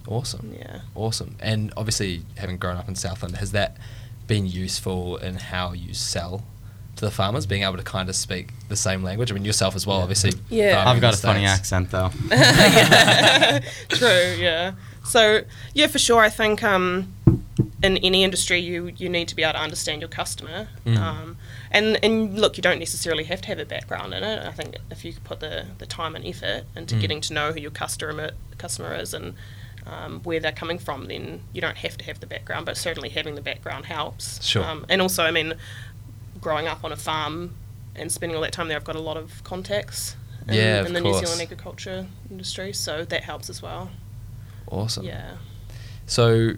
[0.08, 0.56] Awesome.
[0.58, 0.82] Yeah.
[0.96, 1.36] Awesome.
[1.40, 3.78] And obviously, having grown up in Southland, has that
[4.26, 6.44] been useful in how you sell
[6.98, 9.32] to the farmers, being able to kind of speak the same language?
[9.32, 10.04] I mean, yourself as well, Yeah.
[10.04, 10.32] obviously.
[10.50, 10.84] Yeah.
[10.86, 12.10] I've got a funny accent though.
[12.30, 13.60] yeah.
[13.90, 14.74] True, yeah.
[15.06, 15.42] So,
[15.74, 17.14] yeah, for sure, I think um,
[17.82, 20.68] in any industry, you, you need to be able to understand your customer.
[20.86, 20.98] Mm.
[20.98, 21.38] Um,
[21.72, 24.46] and, and look, you don't necessarily have to have a background in it.
[24.46, 27.02] I think if you put the, the time and effort into Mm.
[27.02, 29.36] getting to know who your customer customer is and
[29.86, 33.08] um, where they're coming from, then you don't have to have the background, but certainly
[33.10, 34.44] having the background helps.
[34.44, 34.64] Sure.
[34.66, 35.54] Um, and also, I mean,
[36.42, 37.56] growing up on a farm
[37.96, 40.16] and spending all that time there, I've got a lot of contacts
[40.48, 41.14] in, Yeah, of in the New.
[41.20, 43.90] Zealand agriculture industry, so that helps as well.
[44.70, 45.06] Awesome.
[45.06, 45.38] Yeah.
[46.06, 46.52] So,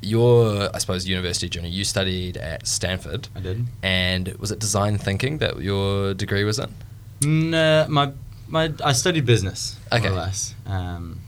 [0.00, 3.66] your, I suppose, university journey, you studied at Stanford, I did.
[3.82, 6.74] and was it design thinking that your degree was in?
[7.22, 8.12] No, my
[8.48, 10.02] my I studied business Okay.
[10.08, 10.54] more or less.
[10.66, 11.20] Um,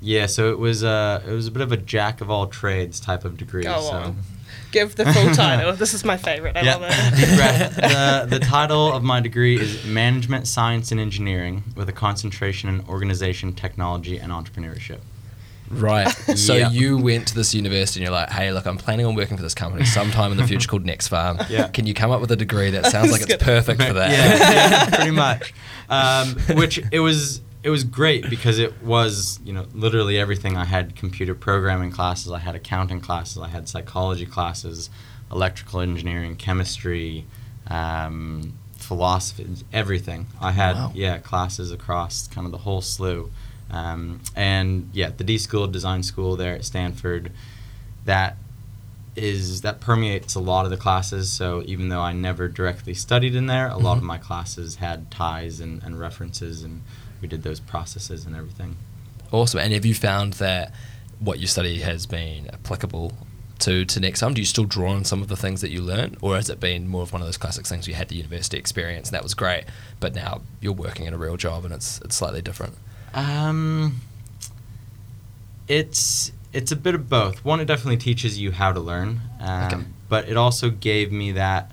[0.00, 2.98] yeah, so it was uh, it was a bit of a jack of all trades
[2.98, 3.62] type of degree.
[3.62, 3.90] Go so.
[3.92, 4.16] on.
[4.74, 5.72] Give the full title.
[5.72, 6.56] This is my favorite.
[6.56, 7.16] I yeah, love it.
[7.16, 7.76] deep breath.
[8.30, 12.84] the, the title of my degree is Management Science and Engineering with a concentration in
[12.88, 14.98] organization, technology, and entrepreneurship.
[15.70, 16.08] Right.
[16.36, 16.70] So Yeah.
[16.70, 19.42] you went to this university and you're like, hey, look, I'm planning on working for
[19.42, 21.38] this company sometime in the future called Next Farm.
[21.48, 21.68] Yeah.
[21.68, 23.46] Can you come up with a degree that sounds like it's That's good.
[23.64, 24.10] perfect for that?
[24.10, 24.52] yeah,
[24.90, 25.54] yeah, pretty much.
[25.88, 30.56] Um, which it was it was great because it was you know literally everything.
[30.56, 34.90] I had computer programming classes, I had accounting classes, I had psychology classes,
[35.32, 37.24] electrical engineering, chemistry,
[37.66, 40.26] um, philosophy, everything.
[40.40, 40.92] I had Wow.
[40.94, 43.30] yeah classes across kind of the whole slew.
[43.70, 47.32] Um, and yeah, the D School Design School there at Stanford,
[48.04, 48.36] that
[49.16, 51.30] is that permeates a lot of the classes.
[51.32, 55.10] So even though I never directly studied in there, a lot of my classes had
[55.10, 56.82] ties and, and references, and
[57.24, 58.76] we did those processes and everything.
[59.32, 59.58] Awesome.
[59.60, 60.74] And have you found that
[61.18, 63.14] what you study has been applicable
[63.60, 64.34] to, to Next Farm?
[64.34, 66.60] Do you still draw on some of the things that you learn, or has it
[66.60, 69.22] been more of one of those classic things you had the university experience and that
[69.22, 69.64] was great,
[70.00, 72.74] but now you're working in a real job and it's it's slightly different?
[73.14, 74.02] Um,
[75.66, 77.42] it's it's a bit of both.
[77.44, 79.82] One, it definitely teaches you how to learn, um, Okay.
[80.10, 81.70] but it also gave me that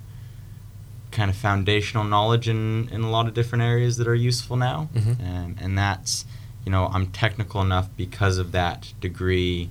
[1.12, 4.90] kind of foundational knowledge in, in a lot of different areas that are useful now.
[4.96, 5.20] Mhm.
[5.20, 6.26] Um, and that's,
[6.66, 9.70] you know, I'm technical enough because of that degree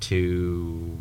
[0.00, 0.98] to,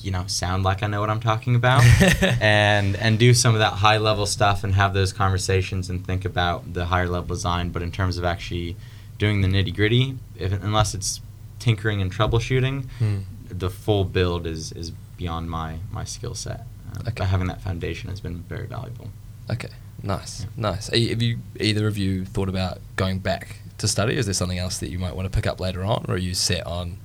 [0.00, 1.82] you know, sound like I know what I'm talking about
[2.40, 6.24] and and do some of that high level stuff and have those conversations and think
[6.24, 7.70] about the higher level design.
[7.70, 8.76] But in terms of actually
[9.18, 11.20] doing the nitty gritty, if unless it's
[11.58, 13.18] tinkering and troubleshooting, Hmm.
[13.48, 16.66] the full build is is beyond my my skill set.
[16.92, 17.12] Um, Okay.
[17.18, 19.08] But having that foundation has been very valuable.
[19.50, 19.68] Okay,
[20.02, 20.46] nice, Yeah.
[20.56, 20.92] nice.
[20.92, 24.16] Are you- Have you either of you thought about going back to study?
[24.16, 26.18] Is there something else that you might want to pick up later on, or are
[26.18, 26.98] you set on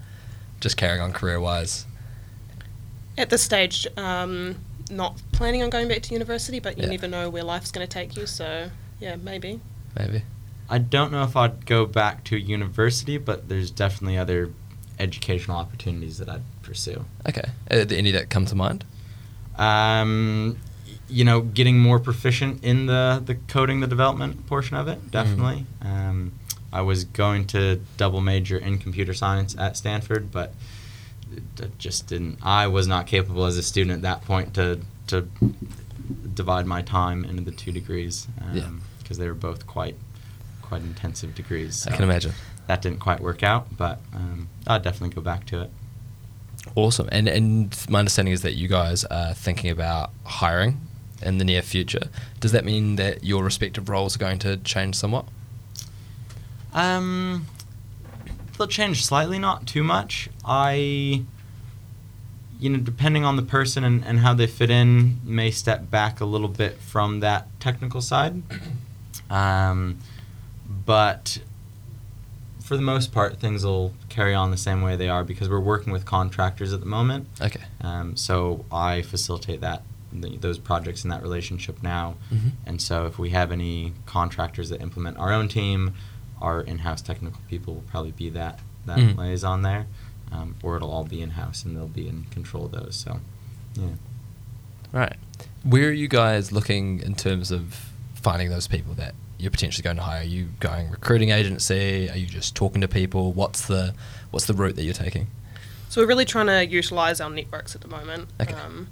[0.60, 1.86] just carrying on career wise?
[3.18, 4.58] At this stage, um,
[4.92, 6.90] not planning on going back to university, but you Yeah.
[6.92, 8.28] never know where life's going to take you.
[8.28, 8.70] So,
[9.00, 9.60] yeah, maybe.
[9.98, 10.24] Maybe.
[10.70, 14.52] I don't know if I'd go back to university, but there's definitely other
[15.00, 17.06] educational opportunities that I'd pursue.
[17.28, 17.50] Okay.
[17.72, 18.84] Are there any that come to mind?
[19.58, 20.58] Um,
[21.10, 25.66] you know, getting more proficient in the, the coding, the development portion of it, definitely.
[25.82, 26.34] Um,
[26.74, 30.54] I was going to double major in computer science at Stanford, but
[31.58, 32.40] it- just didn't.
[32.44, 35.28] I was not capable as a student at that point to to
[36.34, 38.70] divide my time into the two degrees Yeah.
[39.00, 39.96] because they were both quite
[40.62, 41.88] quite intensive degrees.
[41.88, 42.34] I can imagine.
[42.68, 45.72] that didn't quite work out, but um, I'd definitely go back to it.
[46.76, 47.10] Awesome.
[47.12, 50.80] And and my understanding is that you guys are thinking about hiring
[51.22, 52.10] in the near future.
[52.40, 55.26] Does that mean that your respective roles are going to change somewhat?
[56.74, 57.48] Um,
[58.58, 60.30] they'll change slightly, not too much.
[60.46, 61.24] I,
[62.60, 66.22] you know, depending on the person and, and how they fit in, may step back
[66.22, 68.44] a little bit from that technical side.
[69.30, 69.98] Um,
[70.86, 71.40] but
[72.68, 75.60] for the most part, things will carry on the same way they are because we're
[75.60, 77.28] working with contractors at the moment.
[77.42, 77.62] Okay.
[77.80, 79.84] Um, so I facilitate that
[80.22, 82.16] th- those projects in that relationship now.
[82.30, 82.52] Mhm.
[82.66, 85.94] And so if we have any contractors that implement our own team,
[86.42, 89.18] our in-house technical people will probably be that that Mhm.
[89.18, 89.86] liaison there,
[90.32, 92.96] um, or it'll all be in-house and they'll be in control of those.
[92.96, 93.20] So
[93.76, 93.92] Yeah.
[94.92, 95.16] Right.
[95.64, 99.98] Where are you guys looking in terms of finding those people that you're potentially going
[99.98, 100.22] to hire?
[100.22, 102.10] Are you going recruiting agency?
[102.10, 103.34] Are you just talking to people?
[103.34, 103.94] What's the
[104.32, 105.28] what's the route that you're taking?
[105.90, 108.30] So we're really trying to utilise our networks at the moment.
[108.42, 108.54] Okay.
[108.54, 108.88] Um,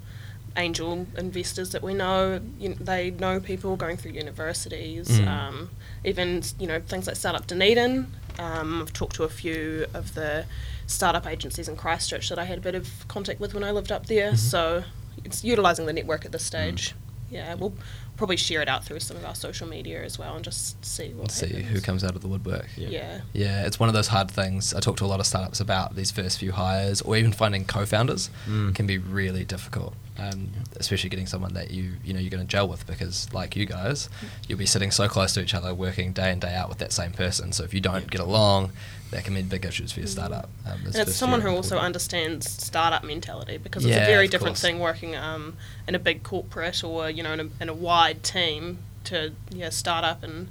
[0.56, 5.26] angel investors that we know, you they know people going through universities, Mm.
[5.28, 5.70] um,
[6.04, 8.06] even you know things like Startup Dunedin.
[8.38, 10.46] Um, I've talked to a few of the
[10.86, 13.90] startup agencies in Christchurch that I had a bit of contact with when I lived
[13.90, 14.32] up there.
[14.32, 14.38] Mhm.
[14.38, 14.84] So
[15.24, 16.46] it's utilising the network at this Mm.
[16.46, 16.94] stage.
[17.30, 17.74] Yeah, we'll
[18.16, 21.10] probably share it out through some of our social media as well and just see
[21.10, 21.66] what see happens.
[21.68, 22.66] who comes out of the woodwork.
[22.76, 22.88] Yeah.
[22.88, 23.20] Yeah.
[23.32, 24.72] Yeah, it's one of those hard things.
[24.74, 27.64] I talk to a lot of startups about these first few hires, or even finding
[27.64, 28.74] co-founders Mm.
[28.74, 29.94] can be really difficult.
[30.18, 33.54] Um, especially getting someone that you you know you're going to gel with because, like
[33.54, 34.08] you guys,
[34.48, 36.90] you'll be sitting so close to each other, working day in day out with that
[36.92, 37.52] same person.
[37.52, 38.08] So if you don't Yeah.
[38.08, 38.72] get along,
[39.10, 40.48] that can mean big issues for your startup.
[40.66, 44.26] Um, and it's someone who are also understands startup mentality because it's Yeah, a very
[44.28, 44.62] different course.
[44.62, 45.54] thing working um,
[45.86, 49.68] in a big corporate or you know in a, in a wide team to yeah
[49.70, 50.48] start up and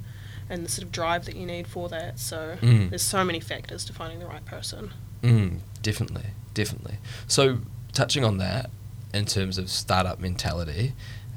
[0.49, 2.19] and the sort of drive that you need for that.
[2.19, 2.89] So Mm.
[2.91, 4.91] there's so many factors to finding the right person.
[5.23, 6.97] Mm, definitely, definitely.
[7.27, 7.59] So,
[7.93, 8.69] touching on that
[9.13, 10.93] in terms of startup mentality,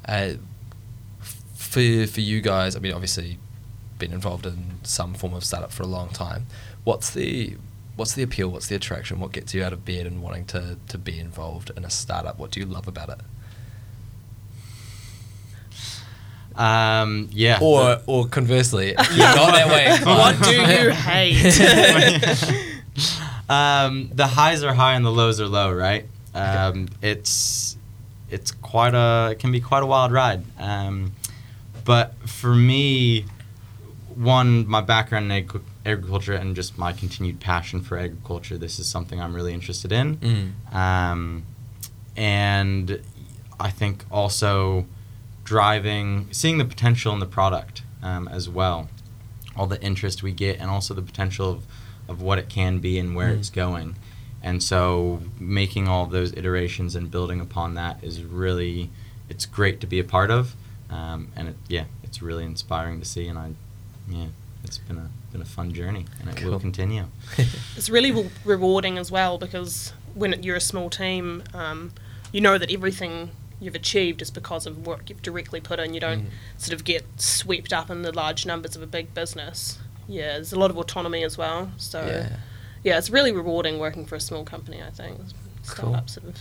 [0.07, 0.33] uh,
[1.55, 3.37] for for you guys, I mean, obviously,
[3.97, 6.45] been involved in some form of startup for a long time.
[6.83, 7.55] What's the
[7.95, 8.49] what's the appeal?
[8.49, 9.19] What's the attraction?
[9.19, 12.39] What gets you out of bed and wanting to to be involved in a startup?
[12.39, 13.19] What do you love about it?
[16.55, 17.59] Um, yeah.
[17.61, 19.97] Or or conversely, you're not that way.
[20.03, 21.45] what do you hate?
[23.49, 26.05] um, the highs are high and the lows are low, right?
[26.33, 27.77] Um, it's
[28.29, 30.43] it's quite a it can be quite a wild ride.
[30.59, 31.13] Um,
[31.85, 33.25] but for me,
[34.15, 38.87] one my background in ag- agriculture and just my continued passion for agriculture, this is
[38.87, 40.17] something I'm really interested in.
[40.17, 40.73] Mm.
[40.75, 41.43] Um,
[42.15, 43.01] and
[43.59, 44.85] I think also
[45.43, 48.89] driving, seeing the potential in the product um, as well,
[49.55, 51.63] all the interest we get, and also the potential of,
[52.07, 53.39] of what it can be and where Mm.
[53.39, 53.95] it's going.
[54.41, 58.89] And so making all those iterations and building upon that is really,
[59.27, 60.55] it's great to be a part of.
[60.89, 63.27] Um, and it, yeah, it's really inspiring to see.
[63.27, 63.51] And I,
[64.09, 64.27] yeah,
[64.63, 66.51] it's been a, been a fun journey and it Cool.
[66.51, 67.05] will continue.
[67.75, 71.91] it's really re- rewarding as well because when you're a small team, um,
[72.31, 75.93] you know that everything you've achieved is because of work you've directly put in.
[75.93, 76.29] You don't Mm.
[76.57, 79.79] sort of get swept up in the large numbers of a big business.
[80.07, 81.71] Yeah, there's a lot of autonomy as well.
[81.77, 82.37] So Yeah.
[82.83, 84.81] yeah, it's really rewarding working for a small company.
[84.81, 85.19] I think
[85.67, 86.01] Cool.
[86.07, 86.37] sort of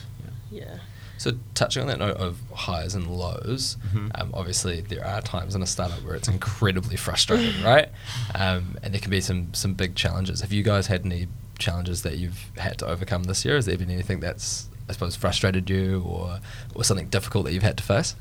[0.51, 0.79] yeah.
[1.19, 4.11] So touching on that note of highs and lows, Mhm.
[4.15, 7.89] um, obviously there are times in a startup where it's incredibly frustrating, right?
[8.35, 10.41] Um, and there can be some some big challenges.
[10.41, 11.27] Have you guys had any
[11.59, 13.57] challenges that you've had to overcome this year?
[13.57, 16.39] Has there been anything that's I suppose frustrated you, or
[16.75, 18.15] or something difficult that you've had to face?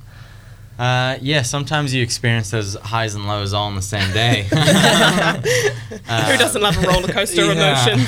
[0.79, 4.43] Uh, yeah, sometimes you experience those highs and lows all in the same day.
[4.49, 8.07] Who doesn't love a roller coaster of emotions?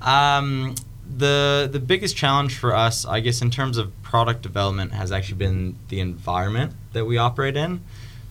[0.00, 0.74] um,
[1.16, 5.38] the the biggest challenge for us, I guess, in terms of product development, has actually
[5.38, 7.82] been the environment that we operate in.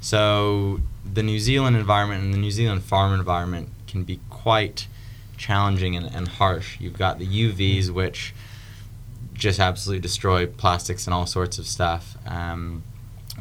[0.01, 4.87] So the New Zealand environment and the New Zealand farm environment can be quite
[5.37, 6.79] challenging and, and harsh.
[6.79, 8.33] You've got the UVs, which
[9.33, 12.17] just absolutely destroy plastics and all sorts of stuff.
[12.27, 12.83] Um,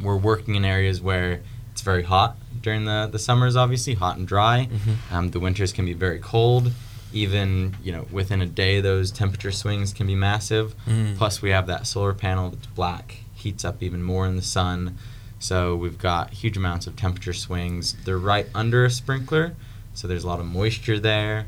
[0.01, 1.41] we're working in areas where
[1.73, 4.69] it's very hot during the, the summers, obviously, hot and dry.
[4.73, 5.13] Mhm.
[5.15, 6.73] Um, the winters can be very cold.
[7.13, 10.75] Even, you know, within a day, those temperature swings can be massive.
[10.87, 11.17] Mm.
[11.17, 14.99] Plus, we have that solar panel that's black, heats up even more in the sun.
[15.39, 17.97] So we've got huge amounts of temperature swings.
[18.05, 19.55] They're right under a sprinkler,
[19.93, 21.47] so there's a lot of moisture there.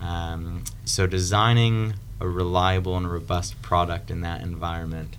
[0.00, 5.16] Um, so designing a reliable and robust product in that environment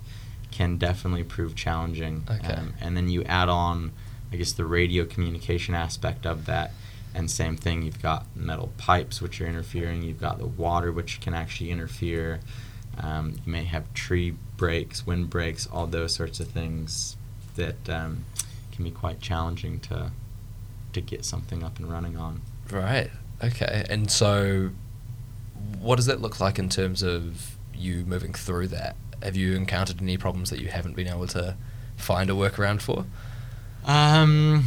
[0.50, 2.24] can definitely prove challenging.
[2.30, 2.52] Okay.
[2.52, 3.92] Um, and then you add on,
[4.32, 6.72] I guess, the radio communication aspect of that.
[7.14, 10.02] And same thing, you've got metal pipes which are interfering.
[10.02, 12.40] You've got the water which can actually interfere.
[12.98, 17.16] Um, you may have tree breaks, wind breaks, all those sorts of things
[17.56, 18.24] that um,
[18.72, 20.10] can be quite challenging to
[20.92, 22.40] to get something up and running on.
[22.70, 23.10] Right.
[23.42, 23.84] Okay.
[23.90, 24.70] And so,
[25.78, 28.96] what does that look like in terms of you moving through that?
[29.22, 31.56] Have you encountered any problems that you haven't been able to
[31.96, 33.04] find a workaround for?
[33.84, 34.64] Um,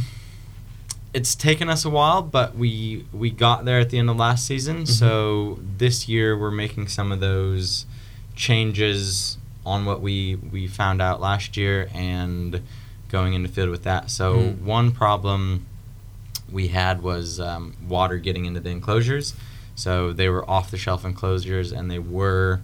[1.14, 4.46] it's taken us a while, but we we got there at the end of last
[4.46, 4.82] season.
[4.84, 4.88] Mhm.
[4.88, 7.86] So this year we're making some of those
[8.34, 12.60] changes on what we we found out last year and
[13.08, 14.10] going into field with that.
[14.10, 14.62] So Mm.
[14.62, 15.66] one problem
[16.50, 19.34] we had was um, water getting into the enclosures.
[19.74, 22.60] So they were off the shelf enclosures and they were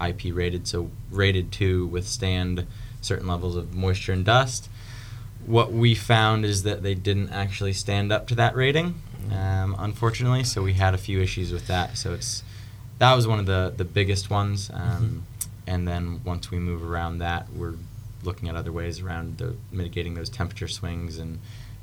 [0.00, 2.66] IP rated, so rated to withstand
[3.00, 4.68] certain levels of moisture and dust.
[5.46, 10.44] What we found is that they didn't actually stand up to that rating, um, unfortunately.
[10.44, 11.96] So we had a few issues with that.
[11.96, 12.42] So it's
[12.98, 14.70] that was one of the the biggest ones.
[14.72, 15.24] Um,
[15.68, 17.74] And then once we move around that, we're
[18.22, 21.18] looking at other ways around the mitigating those temperature swings.
[21.18, 21.40] And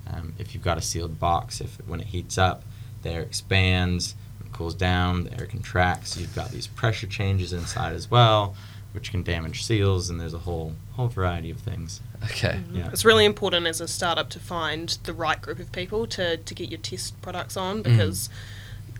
[0.07, 2.63] um, if you've got a sealed box, if when it heats up,
[3.01, 4.15] the air expands.
[4.45, 6.17] It cools down, the air contracts.
[6.17, 8.55] You've got these pressure changes inside as well,
[8.93, 10.09] which can damage seals.
[10.09, 12.01] And there's a whole whole variety of things.
[12.25, 12.59] Okay.
[12.63, 12.77] Mm-hmm.
[12.77, 12.89] Yeah.
[12.91, 16.53] It's really important as a startup to find the right group of people to, to
[16.53, 17.91] get your test products on mm-hmm.
[17.91, 18.29] because,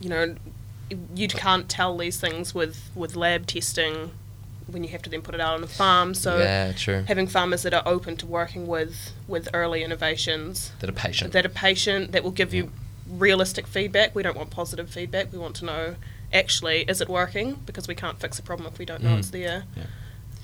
[0.02, 0.36] you know,
[1.16, 4.12] you can't tell these things with, with lab testing
[4.68, 6.14] when you have to then put it out on a farm.
[6.14, 7.04] So yeah, true.
[7.08, 11.34] having farmers that are open to working with, with early innovations, That are patient.
[11.34, 12.72] that are patient, that will give you
[13.08, 14.16] realistic feedback.
[14.16, 15.32] We don't want positive feedback.
[15.32, 15.96] We want to know
[16.34, 19.20] actually is it working because we can't fix a problem if we don't know Mm.
[19.20, 19.64] it's there.
[19.78, 19.84] Yeah.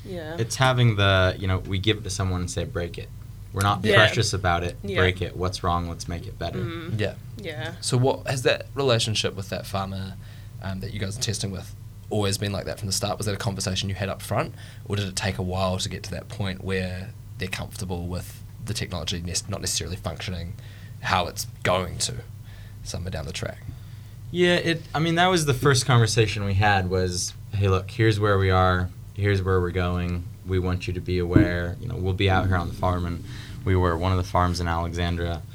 [0.06, 0.36] Yeah.
[0.40, 3.10] It's having the, you know, we give it to someone and say, break it.
[3.52, 3.96] We're not Yeah.
[3.96, 4.78] precious about it.
[4.84, 4.98] Yeah.
[5.00, 5.36] Break it.
[5.36, 5.90] What's wrong?
[5.90, 6.60] Let's make it better.
[6.60, 7.00] Mm.
[7.00, 7.16] yeah.
[7.38, 7.74] yeah.
[7.82, 10.14] So what has that relationship with that farmer
[10.62, 11.74] um, that you guys are testing with
[12.10, 13.18] always been like that from the start?
[13.18, 14.54] Was that a conversation you had up front,
[14.86, 17.10] or did it take a while to get to that point where
[17.40, 20.54] they're comfortable with the technology nes- not necessarily functioning
[21.02, 22.16] how it's going to
[22.84, 23.60] somewhere down the track?
[24.32, 24.82] Yeah, it.
[24.94, 26.90] I mean, that was the first conversation we had.
[26.90, 28.90] Was hey, look, here's where we are.
[29.16, 30.24] Here's where we're going.
[30.48, 31.76] We want you to be aware.
[31.82, 33.24] You know, we'll be out here on the farm, and
[33.66, 35.42] we were one of the farms in Alexandra.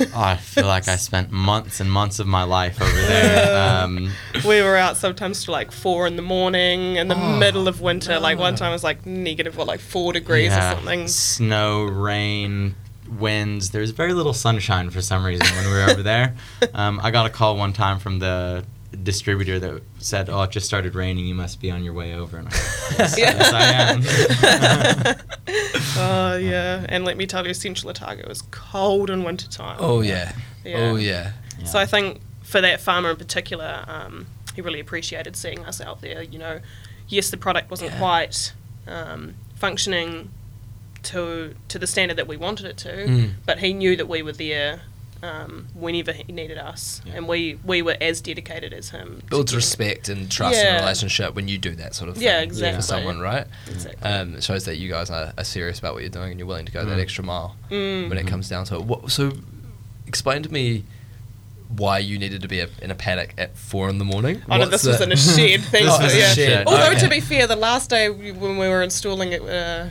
[0.00, 3.80] Oh, I feel like I spent months and months of my life over there.
[3.84, 4.12] Um,
[4.46, 7.80] we were out sometimes to like four in the morning in the Oh, middle of
[7.80, 8.20] winter.
[8.20, 11.08] Like one time it was like negative, what, like four degrees yeah, or something.
[11.08, 12.76] Snow, rain,
[13.08, 13.70] winds.
[13.70, 16.34] There's very little sunshine for some reason when we were over there.
[16.72, 18.64] Um, I got a call one time from the
[19.02, 21.26] distributor that said, "Oh, it just started raining.
[21.26, 25.16] You must be on your way over." And I said, yes, yes, I am.
[25.96, 29.76] Oh yeah, and let me tell you, Central Otago was cold in winter time.
[29.78, 30.32] Oh yeah.
[30.64, 30.76] Yeah.
[30.78, 31.32] Oh yeah.
[31.58, 31.64] Yeah.
[31.66, 34.26] So I think for that farmer in particular, um,
[34.56, 36.22] he really appreciated seeing us out there.
[36.22, 36.60] You know,
[37.08, 37.98] yes, the product wasn't Yeah.
[37.98, 38.52] quite
[38.88, 40.30] um, functioning
[41.04, 43.30] to to the standard that we wanted it to, Mm.
[43.46, 44.82] but he knew that we were there
[45.22, 47.14] um, whenever he needed us, Yeah.
[47.16, 49.22] and we we were as dedicated as him.
[49.30, 50.70] Builds respect and trust Yeah.
[50.70, 52.76] in a relationship when you do that sort of thing Yeah, exactly.
[52.76, 53.46] for someone, right?
[53.70, 54.02] Exactly.
[54.10, 56.46] Um, it shows that you guys are, are serious about what you're doing and you're
[56.48, 57.02] willing to go that Mm.
[57.02, 58.10] extra mile Mm.
[58.10, 58.28] when it Mhm.
[58.28, 58.82] comes down to it.
[58.82, 59.32] What, so,
[60.06, 60.84] explain to me
[61.74, 64.42] why you needed to be a, in a paddock at four in the morning.
[64.50, 65.62] Oh no, What's this was in a shed.
[65.62, 66.34] Thanks This for, was a yeah.
[66.34, 67.00] shed, Although okay.
[67.00, 69.86] to be fair, the last day when we were installing it, uh,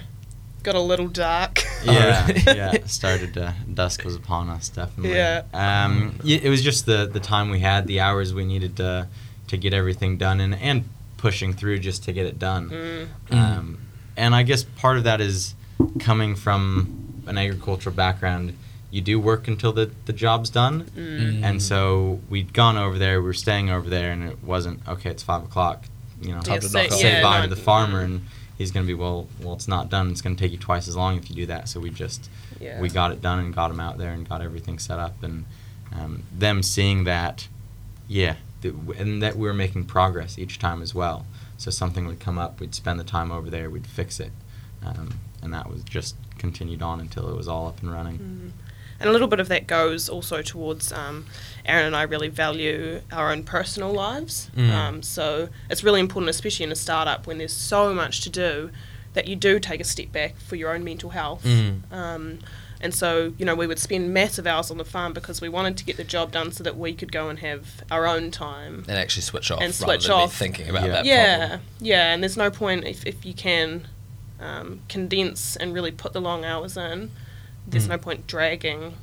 [0.64, 1.64] got a little dark.
[1.84, 2.86] yeah, yeah.
[2.86, 5.16] Started uh, dusk was upon us, definitely.
[5.16, 5.44] Yeah.
[5.54, 9.08] Um, y- it was just the the time we had, the hours we needed to
[9.48, 10.86] to get everything done, and and
[11.18, 12.70] pushing through just to get it done.
[12.70, 13.08] Mm.
[13.30, 13.38] Mm.
[13.58, 13.78] Um,
[14.18, 15.56] and I guess part of that is
[16.00, 18.58] coming from an agricultural background.
[18.92, 20.84] You do work until the, the job's done.
[20.96, 21.44] Mm.
[21.44, 25.10] And so we'd gone over there, we were staying over there, and it wasn't, okay,
[25.10, 25.86] it's 5 o'clock.
[26.22, 28.22] You know, Time to say- knock say yeah, bye no, to the farmer, and
[28.58, 30.12] he's going to be, well, well, it's not done.
[30.12, 31.68] It's going to take you twice as long if you do that.
[31.70, 32.30] So we just,
[32.60, 32.80] Yeah.
[32.80, 35.22] we got it done and got him out there and got everything set up.
[35.24, 35.46] And
[35.94, 37.48] um, them seeing that,
[38.08, 41.26] yeah, th- and that we were making progress each time as well.
[41.58, 44.32] So something would come up, we'd spend the time over there, we'd fix it,
[44.86, 48.18] um, and that was just continued on until it was all up and running.
[48.18, 48.52] Mm.
[49.04, 51.26] And a little bit of that goes also towards um,
[51.66, 54.50] Aaron and I really value our own personal lives.
[54.56, 54.70] Mm.
[54.72, 58.72] Um, so it's really important, especially in a startup when there's so much to do,
[59.14, 61.44] that you do take a step back for your own mental health.
[61.44, 61.92] Mm.
[61.92, 62.40] Um,
[62.82, 65.78] and so, you know, we would spend massive hours on the farm because we wanted
[65.78, 68.84] to get the job done so that we could go and have our own time.
[68.88, 70.36] and actually switch off And rather switch than be off.
[70.36, 70.92] thinking about Yeah.
[70.92, 71.62] that yeah, problem.
[71.80, 73.88] yeah, and there's no point if, if you can
[74.40, 77.12] um, condense and really put the long hours in.
[77.68, 77.90] There's Mm.
[77.90, 78.94] no point dragging,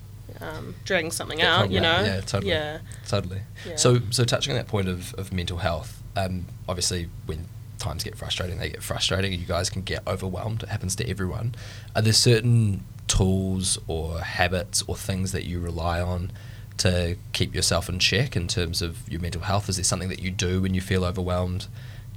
[0.41, 1.65] um, dragging something Get out.
[1.65, 2.01] from You know.
[2.03, 2.53] yeah, totally.
[2.53, 2.79] Yeah.
[3.09, 3.41] Totally.
[3.67, 3.77] Yeah.
[3.77, 7.47] So, so touching on that point of, of mental health, um, obviously when
[7.79, 10.63] times get frustrating, they get frustrating, you guys can get overwhelmed.
[10.63, 11.55] It happens to everyone.
[11.97, 16.31] Are there certain tools or habits or things that you rely on
[16.79, 19.69] to keep yourself in check in terms of your mental health?
[19.69, 21.67] Is there something that you do when you feel overwhelmed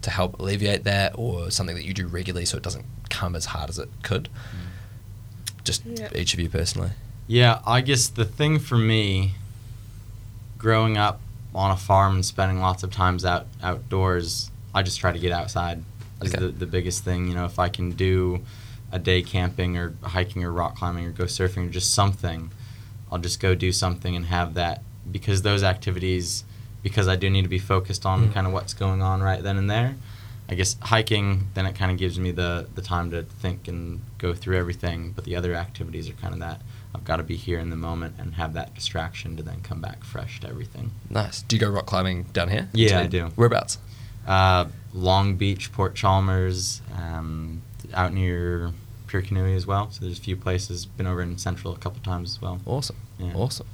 [0.01, 3.45] to help alleviate that, or something that you do regularly so it doesn't come as
[3.45, 4.27] hard as it could?
[5.63, 6.09] Just Yeah.
[6.15, 6.91] each of you personally.
[7.27, 9.33] Yeah, I guess the thing for me,
[10.57, 11.21] growing up
[11.55, 15.31] on a farm and spending lots of times out outdoors, I just try to get
[15.31, 15.83] outside.
[16.21, 16.45] Is Okay.
[16.45, 17.27] the the biggest thing.
[17.27, 18.41] You know, if I can do
[18.91, 22.51] a day camping or hiking or rock climbing or go surfing or just something,
[23.11, 26.43] I'll just go do something and have that because those activities,
[26.81, 28.33] because I do need to be focused on Mm.
[28.33, 29.95] kind of what's going on right then and there.
[30.53, 34.01] I guess hiking, then it kind of gives me the the time to think and
[34.19, 35.11] go through everything.
[35.15, 36.61] But the other activities are kind of that
[36.93, 39.81] I've got to be here in the moment and have that distraction to then come
[39.81, 40.91] back fresh to everything.
[41.09, 41.41] Nice.
[41.41, 42.69] Do you go rock climbing down here?
[42.71, 43.31] Yeah, I do.
[43.35, 43.79] Whereabouts?
[44.27, 48.71] Uh, Long Beach, Port Chalmers, um, out near
[49.07, 49.89] Purakaunui as well.
[49.89, 50.85] So there's a few places.
[50.85, 52.61] Been over in Central a couple times as well.
[52.65, 52.97] Awesome.
[53.17, 53.33] Yeah.
[53.33, 53.67] Awesome.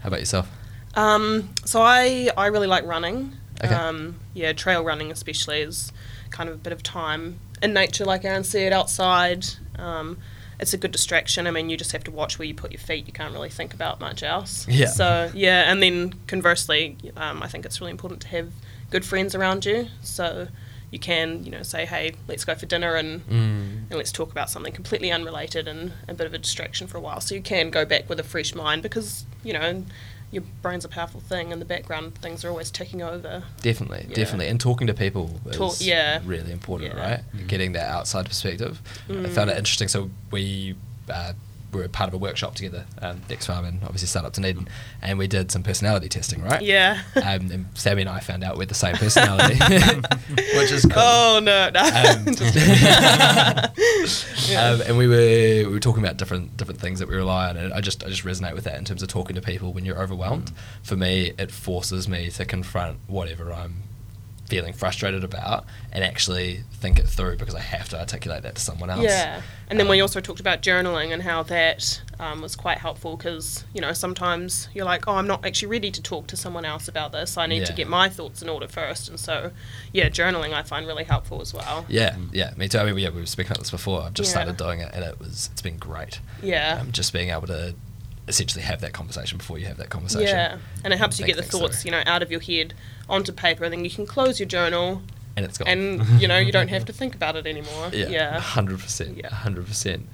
[0.00, 0.48] How about yourself?
[0.94, 3.32] Um, so I, I really like running.
[3.62, 3.74] Okay.
[3.74, 5.92] Um, yeah, trail running especially is
[6.30, 9.46] kind of a bit of time in nature, like Aaron said, outside.
[9.78, 10.18] Um,
[10.58, 11.46] it's a good distraction.
[11.46, 13.06] I mean, you just have to watch where you put your feet.
[13.06, 14.66] You can't really think about much else.
[14.68, 14.86] Yeah.
[14.86, 18.52] So yeah, and then conversely, um, I think it's really important to have
[18.90, 19.88] good friends around you.
[20.02, 20.48] So
[20.90, 23.88] you can, you know, say, hey, let's go for dinner and Mm.
[23.90, 27.00] and let's talk about something completely unrelated and a bit of a distraction for a
[27.00, 27.20] while.
[27.20, 29.84] So you can go back with a fresh mind because, you know,
[30.32, 33.44] your brain's a powerful thing and the background things are always ticking over.
[33.60, 34.14] Definitely, Yeah.
[34.16, 34.48] definitely.
[34.48, 36.20] And talking to people is Talk- yeah.
[36.24, 37.00] really important, Yeah.
[37.00, 37.20] right?
[37.36, 37.46] Mhm.
[37.48, 38.80] Getting that outside perspective.
[39.08, 39.28] I Mm.
[39.28, 39.88] found it interesting.
[39.88, 40.74] So we
[41.10, 41.32] uh,
[41.72, 44.68] were part of a workshop together, um, Next Farm and obviously Startup Dunedin,
[45.00, 46.62] and we did some personality testing, right?
[46.62, 47.02] Yeah.
[47.22, 49.54] Um, and Sammy and I found out we're the same personality,
[50.56, 50.92] which is cool.
[50.96, 51.80] Oh, no, no.
[51.80, 52.34] Um,
[54.48, 54.70] Yeah.
[54.70, 57.56] um, and we were we were talking about different different things that we rely on,
[57.56, 59.84] and I just I just resonate with that in terms of talking to people when
[59.84, 60.46] you're overwhelmed.
[60.50, 60.54] Mm.
[60.82, 63.82] For me, it forces me to confront whatever I'm
[64.52, 68.60] feeling frustrated about and actually think it through because I have to articulate that to
[68.60, 69.02] someone else.
[69.02, 72.78] Yeah, and then we Um, also talked about journaling and how that um, was quite
[72.78, 76.36] helpful because you know sometimes you're like, oh, I'm not actually ready to talk to
[76.36, 77.38] someone else about this.
[77.38, 79.52] I need to get my thoughts in order first, and so
[79.92, 81.86] yeah, journaling I find really helpful as well.
[81.88, 82.78] Yeah, yeah, me too.
[82.78, 84.02] I mean, yeah, we were speaking about this before.
[84.02, 84.42] I've just Yeah.
[84.42, 86.20] started doing it, and it was it's been great.
[86.42, 86.78] Yeah.
[86.80, 87.74] Um, just being able to
[88.28, 90.28] essentially have that conversation before you have that conversation.
[90.28, 91.88] Yeah, and it helps you Think get the thoughts, through.
[91.90, 92.74] you know, out of your head
[93.08, 95.02] onto paper, and then you can close your journal,
[95.36, 95.68] and it's gone.
[95.68, 97.90] and you know, you don't have to think about it anymore.
[97.92, 98.40] Yeah, Yeah.
[98.40, 99.16] hundred percent.
[99.18, 99.28] Yeah.
[99.30, 100.08] hundred percent.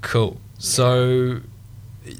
[0.00, 0.40] Cool.
[0.58, 1.40] So,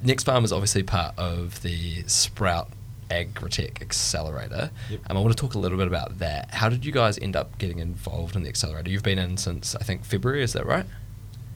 [0.02, 2.68] Next Farm is obviously part of the Sprout
[3.10, 4.70] Agritech Accelerator.
[4.90, 5.00] Yep.
[5.08, 6.52] Um, I want to talk a little bit about that.
[6.54, 8.90] How did you guys end up getting involved in the accelerator?
[8.90, 10.42] You've been in since I think February.
[10.42, 10.86] Is that right?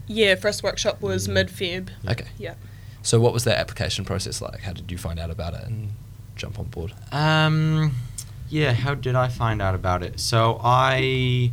[0.06, 1.32] Yeah, first workshop was Mm.
[1.32, 1.88] mid Feb.
[2.08, 2.26] Okay.
[2.38, 2.54] Yeah.
[3.04, 4.60] So, what was that application process like?
[4.62, 5.90] How did you find out about it and
[6.36, 6.92] jump on board?
[7.12, 7.92] Um,
[8.48, 8.72] yeah.
[8.72, 10.18] How did I find out about it?
[10.18, 11.52] So I,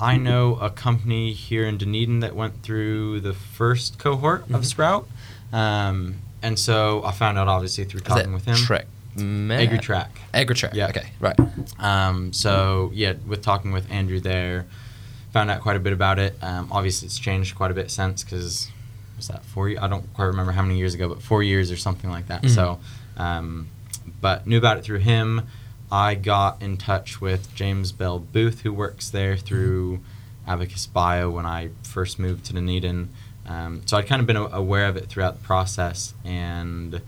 [0.00, 4.56] I know a company here in Dunedin that went through the first cohort Mhm.
[4.56, 5.08] of Sprout,
[5.52, 8.56] um, and so I found out obviously through talking with him.
[8.56, 8.86] Track.
[9.16, 10.08] AgriTrack.
[10.34, 10.74] AgriTrack.
[10.74, 10.88] Yeah.
[10.88, 11.10] Okay.
[11.20, 11.38] Right.
[11.78, 14.66] Um, so yeah, with talking with Andrew there,
[15.32, 16.36] found out quite a bit about it.
[16.42, 18.68] Um, obviously, it's changed quite a bit since because
[19.22, 19.68] was that four?
[19.80, 22.42] I don't quite remember how many years ago, but four years or something like that.
[22.42, 22.50] Mhm.
[22.50, 22.80] So,
[23.16, 23.68] um,
[24.20, 25.42] but knew about it through him.
[25.92, 30.00] I got in touch with James Bell Booth, who works there through
[30.48, 33.10] Abacus Bio when I first moved to Dunedin.
[33.46, 37.00] Um, so I'd kind of been a- aware of it throughout the process, and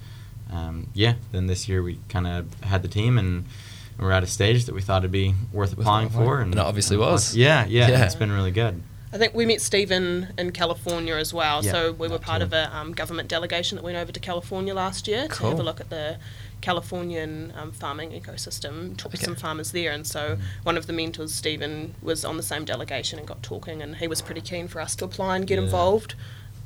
[0.53, 3.45] um, yeah, then this year we kind of had the team and
[3.99, 6.97] we're at a stage that we thought it'd be worth applying for, And it obviously
[6.97, 7.35] was.
[7.37, 8.05] Yeah, yeah, Yeah.
[8.05, 8.83] it's been really good.
[9.15, 11.65] I think we met Stephen in California as well.
[11.65, 14.75] Yeah, so we were part of a um, government delegation that went over to California
[14.75, 16.17] last year to have a look at the
[16.61, 18.97] Californian um, farming ecosystem.
[18.97, 19.19] Talked Okay.
[19.19, 22.65] to some farmers there, and so one of the mentors, Stephen, was on the same
[22.65, 25.59] delegation and got talking, and he was pretty keen for us to apply and get
[25.59, 25.65] Yeah.
[25.67, 26.17] involved,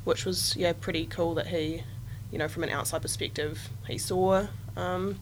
[0.03, 1.83] which was yeah pretty cool that he,
[2.31, 4.47] you know, from an outside perspective, he saw.
[4.75, 5.19] Um,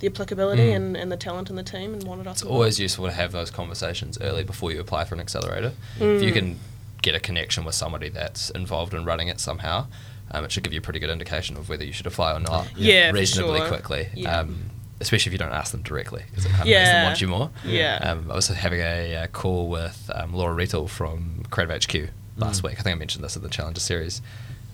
[0.00, 0.76] the applicability Mm.
[0.76, 2.56] and, and the talent in the team and wanted us It's involved.
[2.56, 5.72] always useful to have those conversations early before you apply for an accelerator.
[6.00, 6.34] If you Mm.
[6.34, 6.60] can
[7.02, 9.86] get a connection with somebody that's involved in running it somehow,
[10.32, 12.40] um, it should give you a pretty good indication of whether you should apply or
[12.40, 13.68] not Yeah, for reasonably sure.
[13.68, 14.08] quickly.
[14.14, 14.40] Yeah.
[14.40, 14.70] Um,
[15.00, 17.28] especially if you don't ask them directly, because it kind of makes them want you
[17.28, 17.50] more.
[17.64, 17.96] Yeah.
[18.02, 22.60] Um, I was having a, uh call with um, Laura Rettel from Creative HQ last
[22.60, 22.64] Mm.
[22.68, 22.78] week.
[22.80, 24.20] I think I mentioned this at the Challenger Series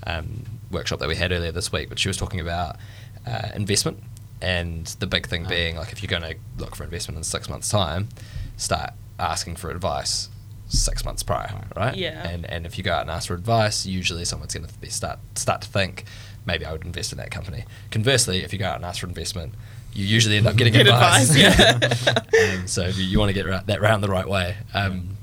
[0.07, 2.77] um, workshop that we had earlier this week, but she was talking about
[3.27, 4.03] uh, investment
[4.41, 5.49] and the big thing Ah.
[5.49, 8.09] being like if you're going to look for investment in six months' time,
[8.57, 10.29] start asking for advice
[10.69, 11.95] six months prior, right?
[11.97, 12.27] Yeah.
[12.29, 14.89] And and if you go out and ask for advice, usually someone's going to be
[14.89, 16.05] start start to think
[16.45, 17.65] maybe I would invest in that company.
[17.91, 19.55] Conversely, if you go out and ask for investment,
[19.95, 21.31] you usually end up getting Get advice.
[21.35, 22.55] advice, yeah.
[22.61, 24.57] um, so you, you want to get ra- that round the right way.
[24.75, 25.16] Um,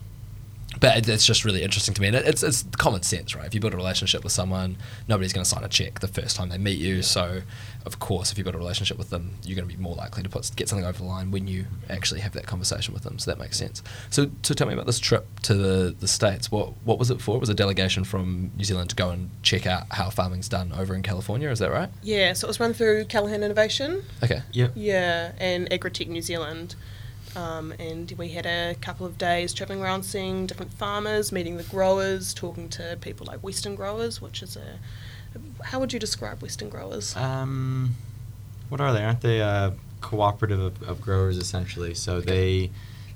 [0.84, 3.46] but it's just really interesting to me, and it's it's common sense, right?
[3.46, 4.76] If you build a relationship with someone,
[5.08, 7.02] nobody's going to sign a check the first time they meet you.
[7.02, 7.42] So,
[7.86, 10.24] of course, if you build a relationship with them, you're going to be more likely
[10.24, 13.18] to put get something over the line when you actually have that conversation with them.
[13.18, 13.82] So that makes sense.
[14.10, 16.52] So, so tell me about this trip to the, the states.
[16.52, 17.38] What what was it for?
[17.38, 20.74] It was a delegation from New Zealand to go and check out how farming's done
[20.74, 21.50] over in California.
[21.50, 21.88] Is that right?
[22.02, 24.04] Yeah, so it was run through Callaghan Innovation.
[24.22, 24.42] Okay.
[24.52, 24.74] Yep.
[24.76, 26.76] Yeah, and Agritech New Zealand.
[27.36, 31.64] Um, and we had a couple of days travelling around seeing different farmers, meeting the
[31.64, 34.80] growers, talking to people like Western Growers, which is a.
[35.64, 37.16] How would you describe Western Growers?
[37.16, 37.96] Um,
[38.70, 39.04] what are they?
[39.04, 41.94] Aren't they a cooperative of, of growers essentially?
[41.96, 42.70] So they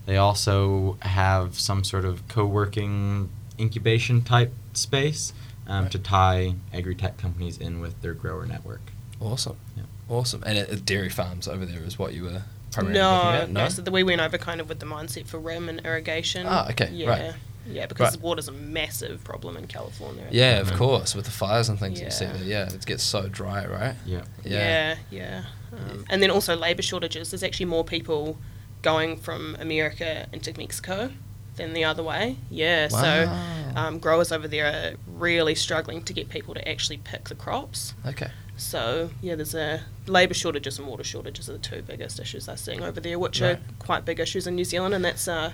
[0.07, 5.33] they also have some sort of co-working incubation type space
[5.67, 5.91] um, Right.
[5.91, 8.81] to tie agri-tech companies in with their grower network.
[9.19, 9.57] Awesome.
[9.75, 9.83] Yeah.
[10.09, 10.41] Awesome.
[10.45, 13.49] And it, it- dairy farms over there is what you were primarily no, looking at?
[13.63, 13.69] no.
[13.69, 16.45] So the, we went over kind of with the mindset for rim and irrigation.
[16.47, 17.33] Ah, okay, Yeah, right.
[17.67, 18.21] yeah, because Right.
[18.23, 20.27] water's a massive problem in California.
[20.31, 21.15] Yeah, of course.
[21.15, 22.33] With the fires and things that you see Yeah.
[22.33, 22.43] there.
[22.43, 23.95] Yeah, it gets so dry, right?
[24.05, 24.23] Yeah.
[24.43, 25.43] Yeah, yeah.
[25.73, 27.31] Um, and then also labour shortages.
[27.31, 28.37] There's actually more people
[28.81, 31.11] going from America into Mexico
[31.57, 32.37] than the other way.
[32.51, 33.01] Yeah, Wow.
[33.01, 37.35] so um, growers over there are really struggling to get people to actually pick the
[37.35, 37.93] crops.
[38.05, 38.29] Okay.
[38.57, 42.57] So yeah, there's a labour shortages and water shortages are the two biggest issues they're
[42.57, 43.55] seeing over there, which Right.
[43.57, 45.51] are quite big issues in New Zealand, and that's uh,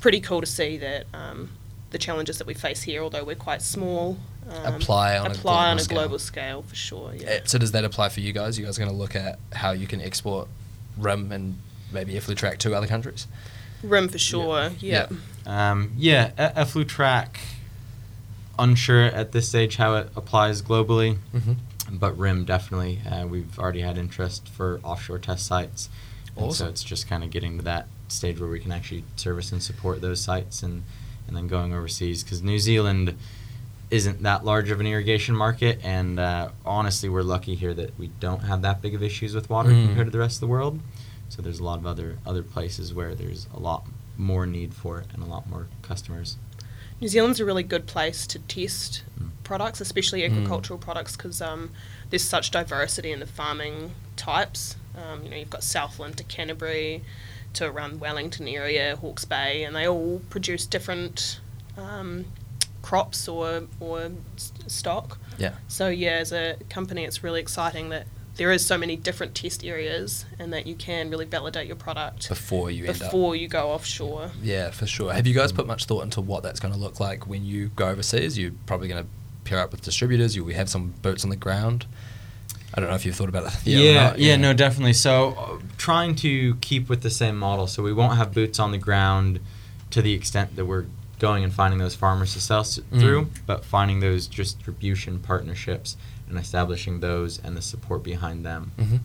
[0.00, 1.50] pretty cool to see that um,
[1.90, 4.18] the challenges that we face here, although we're quite small,
[4.50, 5.98] um, Apply on a apply global on a scale.
[5.98, 7.14] global scale for sure.
[7.14, 7.30] Yeah.
[7.30, 8.58] Uh, So does that apply for you guys?
[8.58, 10.48] You guys are going to look at how you can export
[10.98, 11.58] rim and
[11.92, 13.26] maybe EffluTrack to other countries?
[13.82, 14.70] Rim for sure.
[14.80, 15.06] Yeah.
[15.46, 15.70] Yeah.
[15.70, 17.36] Um, yeah, a- EffluTrack.
[18.58, 21.52] Unsure at this stage how it applies globally, Mm-hmm.
[21.92, 23.00] But RIM definitely.
[23.08, 25.88] Uh, we've already had interest for offshore test sites,
[26.36, 29.52] and so it's just kind of getting to that stage where we can actually service
[29.52, 30.82] and support those sites, and
[31.28, 33.16] and then going overseas because New Zealand
[33.90, 38.08] isn't that large of an irrigation market, and uh, honestly, we're lucky here that we
[38.20, 39.86] don't have that big of issues with water Mm.
[39.86, 40.80] compared to the rest of the world.
[41.28, 43.84] So there's a lot of other other places where there's a lot
[44.16, 46.36] more need for it and a lot more customers.
[47.02, 49.30] New Zealand's a really good place to test Mm.
[49.42, 50.26] products, especially Mm.
[50.26, 51.70] agricultural products, because um,
[52.10, 54.76] there's such diversity in the farming types.
[54.96, 57.02] Um, you know, you've got Southland to Canterbury
[57.54, 61.40] to around Wellington area, Hawke's Bay, and they all produce different
[61.76, 62.26] um,
[62.82, 64.12] crops or or
[64.68, 65.18] stock.
[65.38, 65.54] Yeah.
[65.66, 68.06] So yeah, as a company, it's really exciting that
[68.36, 72.28] there is so many different test areas, and that you can really validate your product
[72.28, 73.10] Before you end up.
[73.10, 74.30] before you go offshore.
[74.42, 75.12] Yeah, for sure.
[75.12, 77.68] Have you guys put much thought into what that's going to look like when you
[77.76, 78.38] go overseas?
[78.38, 79.10] You're probably going to
[79.44, 80.34] pair up with distributors.
[80.34, 81.86] You will have some boots on the ground.
[82.74, 83.60] I don't know if you've thought about that.
[83.66, 84.94] Yeah, or not, yeah, no, definitely.
[84.94, 88.70] So, uh, trying to keep with the same model, so we won't have boots on
[88.72, 89.40] the ground
[89.90, 90.86] to the extent that we're
[91.18, 93.00] going and finding those farmers to sell s- Mm.
[93.00, 95.96] through, but finding those distribution partnerships
[96.32, 98.96] and establishing those and the support behind them hmm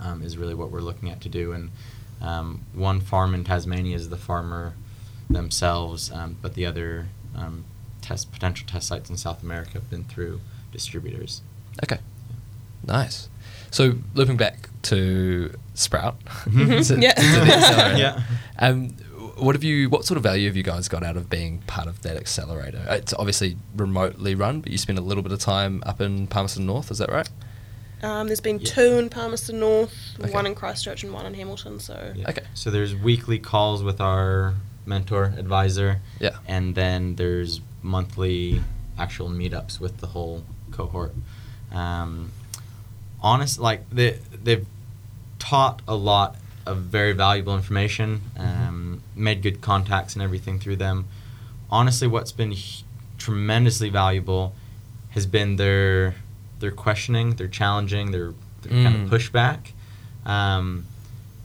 [0.00, 1.52] um, is really what we're looking at to do.
[1.52, 1.70] And
[2.20, 4.74] um, one farm in Tasmania is the farmer
[5.30, 7.06] themselves, um, but the other
[7.36, 7.64] um,
[8.00, 10.40] test potential test sites in South America have been through
[10.72, 11.40] distributors.
[11.84, 11.98] Okay.
[12.84, 13.28] Nice.
[13.70, 16.18] So looping back to Sprout.
[16.24, 16.84] Mhm.
[16.88, 17.12] to- Yeah.
[17.14, 17.98] to the accelerator.
[17.98, 18.22] Yeah.
[19.42, 19.88] What have you?
[19.88, 22.84] What sort of value have you guys got out of being part of that accelerator?
[22.88, 26.64] It's obviously remotely run, but you spend a little bit of time up in Palmerston
[26.64, 26.92] North.
[26.92, 27.28] Is that right?
[28.04, 28.70] Um, there's been Yeah.
[28.72, 30.30] two in Palmerston North, Okay.
[30.32, 31.80] one in Christchurch, and one in Hamilton.
[31.80, 32.30] So Yeah.
[32.30, 32.42] Okay.
[32.54, 34.54] So there's weekly calls with our
[34.86, 36.36] mentor advisor, Yeah.
[36.46, 38.62] and then there's monthly
[38.96, 41.14] actual meetups with the whole cohort.
[41.72, 42.30] Um,
[43.20, 44.66] honest, like they they've
[45.40, 48.81] taught a lot of very valuable information, um,
[49.14, 51.06] made good contacts and everything through them.
[51.70, 52.84] Honestly, what's been h-
[53.18, 54.54] tremendously valuable
[55.10, 56.14] has been their
[56.60, 58.32] their questioning, their challenging, their,
[58.62, 59.04] their kind Mm.
[59.04, 59.72] of pushback.
[60.24, 60.84] Um,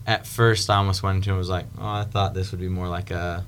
[0.06, 2.60] at first, I almost went into it and was like, oh, I thought this would
[2.60, 3.44] be more like a,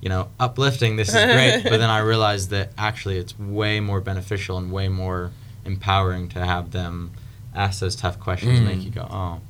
[0.00, 0.96] you know, uplifting.
[0.96, 1.62] This is great.
[1.70, 5.30] but then I realized that actually it's way more beneficial and way more
[5.64, 7.12] empowering to have them
[7.54, 8.74] ask those tough questions and Mm.
[8.76, 9.40] make you go, oh,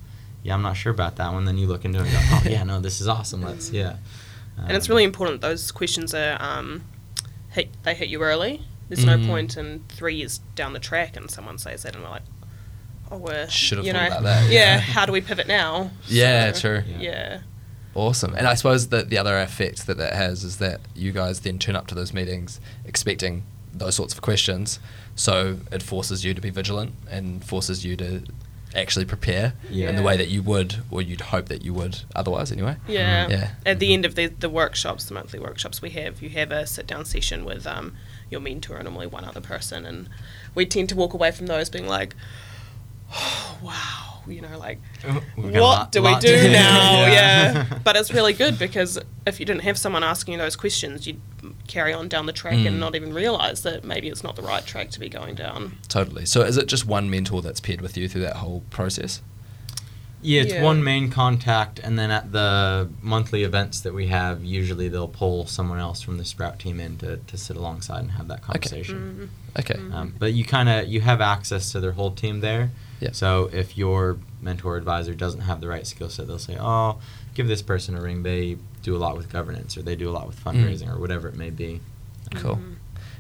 [0.43, 1.45] yeah, I'm not sure about that one.
[1.45, 3.43] Then you look into it and go, oh, yeah, no, this is awesome.
[3.43, 3.97] Let's, yeah.
[4.59, 6.85] and it's Um, really important those questions are um,
[7.51, 8.63] hit, they hit you early.
[8.89, 9.27] There's no Mm.
[9.27, 12.23] point in three years down the track and someone says that and we're like,
[13.11, 14.75] oh, we're Should've you thought know, about that, Yeah.
[14.75, 14.79] yeah.
[14.81, 15.91] how do we pivot now?
[16.09, 16.83] Yeah, So, true.
[16.87, 16.99] Yeah.
[17.01, 17.39] Yeah.
[17.95, 18.35] Awesome.
[18.35, 21.59] And I suppose that the other effect that that has is that you guys then
[21.59, 24.79] turn up to those meetings expecting those sorts of questions.
[25.15, 28.23] So it forces you to be vigilant and forces you to
[28.75, 32.51] actually prepare in the way that you would or you'd hope that you would otherwise
[32.53, 32.77] anyway.
[32.89, 33.29] Yeah.
[33.29, 33.51] Yeah.
[33.67, 36.67] At the end of the, the workshops, the monthly workshops we have, you have a
[36.67, 37.95] sit down session with um,
[38.31, 39.85] your mentor and normally one other person.
[39.85, 40.09] And
[40.55, 42.15] we tend to walk away from those being like,
[43.15, 44.81] oh, wow, you know, like,
[45.37, 46.43] We've got a what lot- do we lot do do.
[46.53, 47.07] now?
[47.07, 47.53] Yeah.
[47.53, 47.79] yeah.
[47.85, 51.21] But it's really good because if you didn't have someone asking you those questions, you'd
[51.73, 52.67] carry on down the track Mm.
[52.69, 55.79] and not even realize that maybe it's not the right track to be going down.
[55.89, 56.27] Totally.
[56.27, 59.21] So is it just one mentor that's paired with you through that whole process?
[60.25, 60.63] Yeah, it's Yeah.
[60.63, 65.47] one main contact, and then at the monthly events that we have, usually they'll pull
[65.47, 69.31] someone else from the Sprout team in to, to sit alongside and have that conversation.
[69.59, 69.75] Okay.
[69.75, 69.93] Mm.
[69.95, 72.71] Um, but you kind of you have access to their whole team there.
[73.03, 73.11] Yeah.
[73.13, 76.99] So if your mentor advisor doesn't have the right skill set, they'll say, "Oh,
[77.35, 78.23] give this person a ring.
[78.23, 80.53] They do a lot with governance, or they do a lot with Mm.
[80.55, 81.81] fundraising, or whatever it may be."
[82.35, 82.57] Cool.
[82.57, 82.77] Mhm.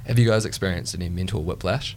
[0.06, 1.96] Have you guys experienced any mental whiplash?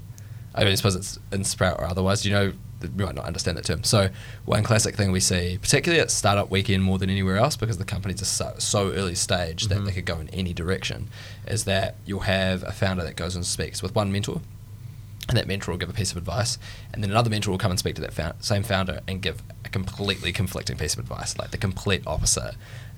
[0.56, 2.22] I mean, I suppose it's in Sprout or otherwise.
[2.24, 2.54] Do you know?
[2.98, 3.84] we might not understand that term.
[3.84, 4.10] So,
[4.44, 7.86] one classic thing we see, particularly at startup weekend more than anywhere else, because the
[7.86, 9.86] companies are so, so early stage that Mhm.
[9.86, 11.08] they could go in any direction,
[11.48, 14.42] is that you'll have a founder that goes and speaks with one mentor,
[15.28, 16.58] and that mentor will give a piece of advice,
[16.94, 19.42] and then another mentor will come and speak to that found, same founder and give
[19.64, 22.54] a completely conflicting piece of advice, like the complete opposite.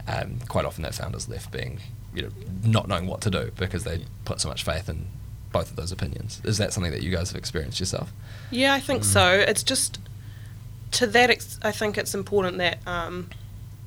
[0.08, 1.80] Um, quite often, that founder's left being,
[2.14, 2.30] you know,
[2.64, 5.08] not knowing what to do because they put so much faith in
[5.52, 6.42] both of those opinions.
[6.44, 8.12] Is that something that you guys have experienced yourself?
[8.52, 9.06] Yeah, I think Mm.
[9.06, 9.32] so.
[9.32, 10.00] It's just
[10.92, 11.30] to that.
[11.30, 13.30] Ex- I think it's important that um,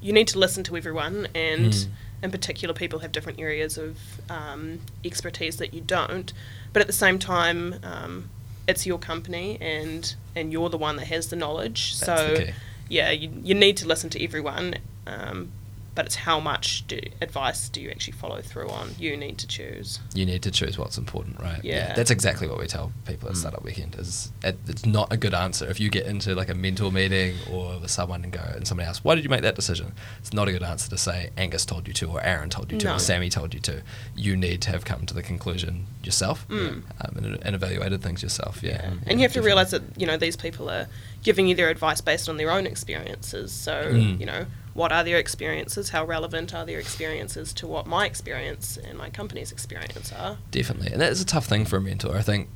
[0.03, 1.89] you need to listen to everyone, and Mm.
[2.23, 3.97] in particular, people have different areas of
[4.29, 6.33] um, expertise that you don't.
[6.73, 8.31] But at the same time, um,
[8.69, 11.99] it's your company, and and you're the one that has the knowledge.
[11.99, 12.53] That's so the
[12.89, 14.75] yeah, you, you need to listen to everyone.
[15.07, 15.53] Um,
[16.01, 18.89] but it's how much do, advice do you actually follow through on?
[18.99, 20.01] You need to choose.
[20.15, 21.63] You need to choose what's important, right?
[21.63, 21.93] Yeah.
[21.95, 23.39] That's exactly what we tell people at Mm.
[23.39, 23.97] Startup Weekend.
[23.97, 27.35] Is it, it's not a good answer if you get into like a mentor meeting
[27.53, 30.33] or with someone and go and somebody asks, "Why did you make that decision?" It's
[30.33, 32.87] not a good answer to say Angus told you to, or Aaron told you to,
[32.87, 32.95] No.
[32.95, 33.83] or Sammy told you to.
[34.17, 36.83] You need to have come to the conclusion yourself Mm.
[37.03, 38.63] um, and, and evaluated things yourself.
[38.63, 38.91] Yeah, Yeah.
[38.91, 40.89] Yeah, And you have to realize that, you know, these people are
[41.23, 43.53] giving you their advice based on their own experiences.
[43.53, 44.21] So, Mm.
[44.21, 45.91] you know, what are their experiences?
[45.91, 50.39] How relevant are their experiences to what my experience and my company's experience are?
[50.51, 50.93] Definitely.
[50.93, 52.17] And that is a tough thing for a mentor.
[52.17, 52.49] I think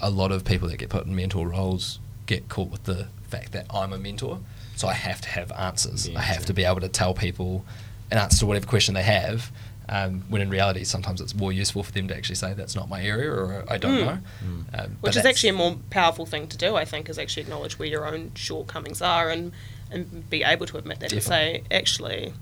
[0.00, 3.52] a lot of people that get put in mentor roles get caught with the fact
[3.52, 4.40] that I'm a mentor,
[4.76, 6.04] so I have to have answers.
[6.04, 6.46] The I have answer.
[6.48, 7.64] to be able to tell people
[8.10, 9.50] an answer to whatever question they have.
[9.88, 12.88] Um, when in reality, sometimes it's more useful for them to actually say that's not
[12.88, 14.04] my area or I don't Mm.
[14.04, 14.18] know.
[14.44, 14.80] Mm.
[14.84, 17.78] Um, Which is actually a more powerful thing to do, I think, is actually acknowledge
[17.78, 19.52] where your own shortcomings are and,
[19.92, 22.32] and be able to admit that and say, actually,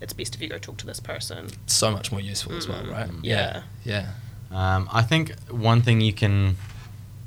[0.00, 1.48] it's best if you go talk to this person.
[1.66, 2.90] so much more useful as well, Mm.
[2.90, 3.08] right?
[3.10, 3.20] Mm.
[3.22, 4.12] Yeah, yeah.
[4.50, 6.56] Um, I think one thing you can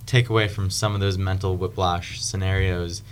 [0.07, 3.03] take away from some of those mental whiplash scenarios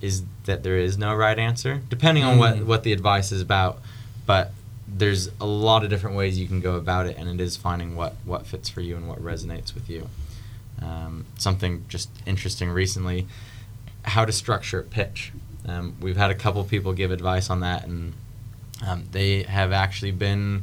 [0.00, 2.64] is that there is no right answer, depending on what, Mm.
[2.66, 3.80] what the advice is about.
[4.24, 4.52] But
[4.88, 7.96] there's a lot of different ways you can go about it, and it is finding
[7.96, 10.08] what, what fits for you and what resonates with you.
[10.80, 13.26] Um, something just interesting recently
[14.06, 15.32] how to structure a pitch.
[15.66, 18.14] Um, we've had a couple people give advice on that, and
[18.86, 20.62] um, they have actually been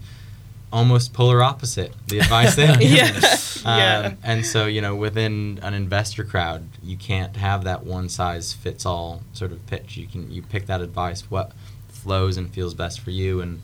[0.72, 2.98] almost polar opposite the advice they have given.
[2.98, 4.08] Yeah, yeah.
[4.08, 8.54] Um, and so you know within an investor crowd you can't have that one size
[8.54, 11.52] fits all sort of pitch you can you pick that advice what
[11.90, 13.62] flows and feels best for you and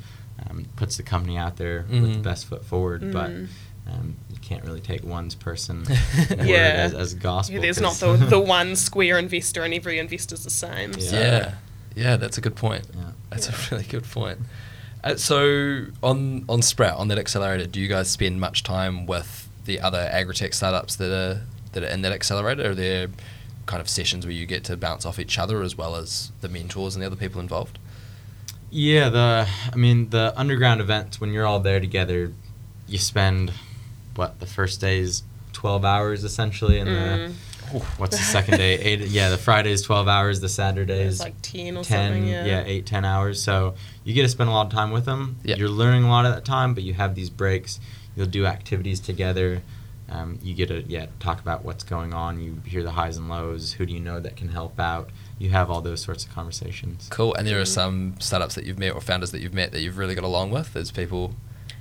[0.49, 2.23] um, puts the company out there with the Mhm.
[2.23, 3.47] best foot forward but Mm.
[3.87, 5.85] um, you can't really take one's person
[6.29, 6.55] Yeah.
[6.85, 10.43] as, as gospel Yeah, there's not 'cause- the, the one square investor and every investor's
[10.43, 10.91] the same.
[10.97, 10.99] Yeah.
[11.09, 11.19] So.
[11.19, 11.53] Yeah,
[11.95, 12.85] yeah, that's a good point.
[12.95, 13.11] Yeah.
[13.29, 13.55] That's Yeah.
[13.55, 14.39] a really good point.
[15.03, 19.47] Uh, so on on Sprout on that accelerator, do you guys spend much time with
[19.65, 22.71] the other agri-tech startups that are that are in that accelerator?
[22.71, 23.07] Are there
[23.65, 26.49] kind of sessions where you get to bounce off each other as well as the
[26.49, 27.77] mentors and the other people involved?
[28.71, 32.31] Yeah, the I mean the underground events when you're all there together,
[32.87, 33.51] you spend
[34.15, 37.33] what the first day's twelve hours essentially, and Mm.
[37.71, 38.73] the what's the second day?
[38.79, 39.01] Eight.
[39.07, 42.27] Yeah, the Friday's twelve hours, the Saturday's It's like 10 or 10, something.
[42.27, 42.63] Yeah.
[42.65, 43.41] eight, ten hours.
[43.41, 45.37] So you get to spend a lot of time with them.
[45.43, 45.55] Yeah.
[45.57, 47.79] You're learning a lot of that time, but you have these breaks.
[48.15, 49.61] You'll do activities together.
[50.11, 52.39] Um, you get to yeah talk about what's going on.
[52.39, 53.73] You hear the highs and lows.
[53.73, 55.09] Who do you know that can help out?
[55.39, 57.07] You have all those sorts of conversations.
[57.09, 57.33] Cool.
[57.35, 57.67] And there are Mm.
[57.67, 60.51] some startups that you've met or founders that you've met that you've really got along
[60.51, 60.73] with.
[60.73, 61.33] There's people.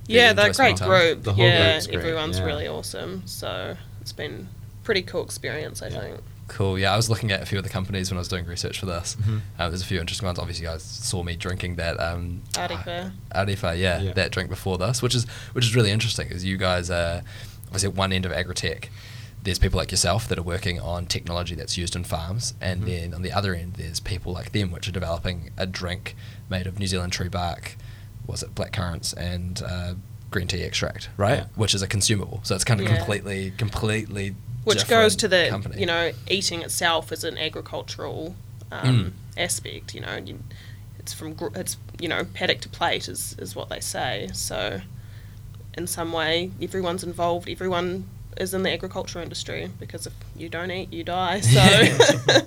[0.07, 1.25] Yeah, you they're a great group.
[1.25, 2.45] The whole yeah, group's great, everyone's yeah.
[2.45, 3.23] really awesome.
[3.27, 4.49] So it's been
[4.85, 6.01] pretty cool experience, I Yeah.
[6.01, 6.21] think.
[6.47, 6.79] Cool.
[6.79, 8.79] Yeah, I was looking at a few of the companies when I was doing research
[8.81, 9.17] for this.
[9.21, 9.41] Mhm.
[9.59, 10.39] Uh, there's a few interesting ones.
[10.39, 13.13] Obviously, you guys saw me drinking that um, Arepa.
[13.35, 14.13] Arifa, yeah, Yeah.
[14.15, 17.23] that drink before this, which is which is really interesting, because you guys are
[17.67, 18.89] obviously at one end of agri-tech.
[19.49, 22.87] There's people like yourself that are working on technology that's used in farms, and Mhm.
[22.87, 26.15] then on the other end, there's people like them which are developing a drink
[26.51, 27.79] made of New Zealand tree bark,
[28.27, 29.95] was it black currants and uh,
[30.31, 31.39] green tea extract, right?
[31.39, 31.45] Yeah.
[31.55, 32.41] Which is a consumable.
[32.43, 32.97] So it's kind of Yeah.
[32.99, 34.35] completely, completely.
[34.65, 35.81] Which goes to the, company.
[35.81, 38.37] you know, eating itself as an agricultural
[38.71, 39.43] um, Mm.
[39.43, 39.95] aspect.
[39.95, 40.45] You know, you,
[40.99, 44.29] it's from gr- it's you know paddock to plate is is what they say.
[44.35, 44.83] So,
[45.73, 47.49] in some way, everyone's involved.
[47.49, 48.05] Everyone
[48.41, 51.41] is in the agriculture industry because if you don't eat, you die.
[51.49, 52.43] So, there,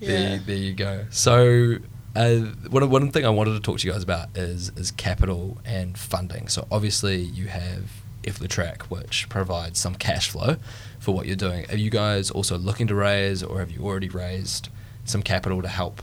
[0.00, 0.38] yeah.
[0.44, 1.04] there you go.
[1.10, 1.76] So
[2.14, 2.36] Uh,
[2.70, 5.96] one, one thing I wanted to talk to you guys about is is capital and
[5.98, 6.48] funding.
[6.48, 7.90] So obviously you have
[8.22, 10.56] EffluTrack, which provides some cash flow
[10.98, 11.66] for what you're doing.
[11.70, 14.68] Are you guys also looking to raise, or have you already raised
[15.04, 16.02] some capital to help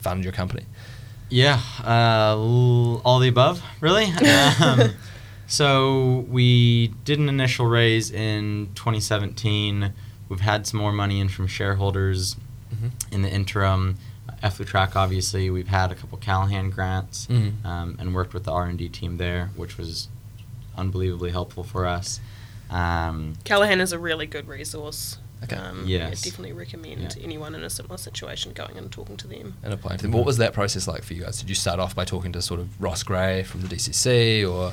[0.00, 0.64] fund your company?
[1.30, 4.04] Yeah, uh, all the above, really.
[4.62, 4.90] um,
[5.48, 9.92] so we did an initial raise in 2017.
[10.28, 12.36] We've had some more money in from shareholders
[12.72, 12.88] mm-hmm.
[13.10, 13.96] in the interim.
[14.40, 17.66] Track, obviously, we've had a couple Callaghan grants mm-hmm.
[17.66, 20.08] um, and worked with the R and D team there, which was
[20.76, 22.20] unbelievably helpful for us.
[22.70, 25.18] Um, Callaghan is a really good resource.
[25.44, 25.56] Okay.
[25.56, 26.24] Um, yes.
[26.24, 27.24] Yeah, definitely recommend yeah.
[27.24, 29.54] anyone in a similar situation going and talking to them.
[29.62, 30.12] And applying to them.
[30.12, 31.38] What was that process like for you guys?
[31.38, 34.72] Did you start off by talking to sort of Ross Gray from the DCC, or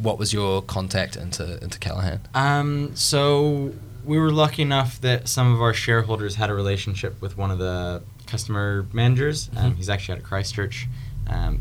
[0.00, 2.20] what was your contact into into Callaghan?
[2.34, 3.72] Um, so
[4.04, 7.58] we were lucky enough that some of our shareholders had a relationship with one of
[7.58, 9.50] the customer managers.
[9.56, 9.76] Um, mm-hmm.
[9.76, 10.86] he's actually out of Christchurch.
[11.28, 11.60] Um,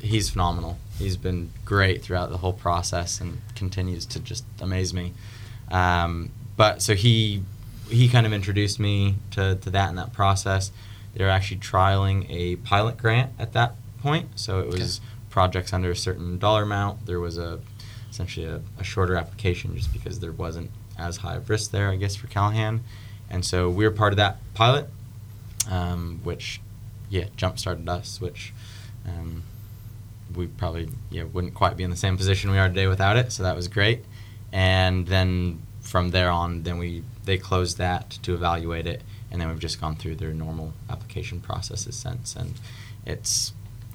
[0.00, 0.78] he's phenomenal.
[0.98, 5.12] He's been great throughout the whole process and continues to just amaze me.
[5.70, 7.42] Um, but so he
[7.88, 10.72] he kind of introduced me to, to that and that process.
[11.14, 15.13] They were actually trialing a pilot grant at that point, so it was okay.
[15.34, 17.06] Projects under a certain dollar amount.
[17.06, 17.58] There was a
[18.08, 21.96] essentially a, a shorter application just because there wasn't as high of risk there, I
[21.96, 22.84] guess, for Callaghan.
[23.28, 24.88] And so we were part of that pilot,
[25.68, 26.60] um, which,
[27.10, 28.52] yeah, jump started us, which
[29.08, 29.42] um,
[30.36, 33.32] we probably yeah, wouldn't quite be in the same position we are today without it.
[33.32, 34.04] So that was great.
[34.52, 39.48] And then from there on, then we they closed that to evaluate it, and then
[39.48, 42.36] we've just gone through their normal application processes since.
[42.36, 42.54] And
[43.04, 43.52] it's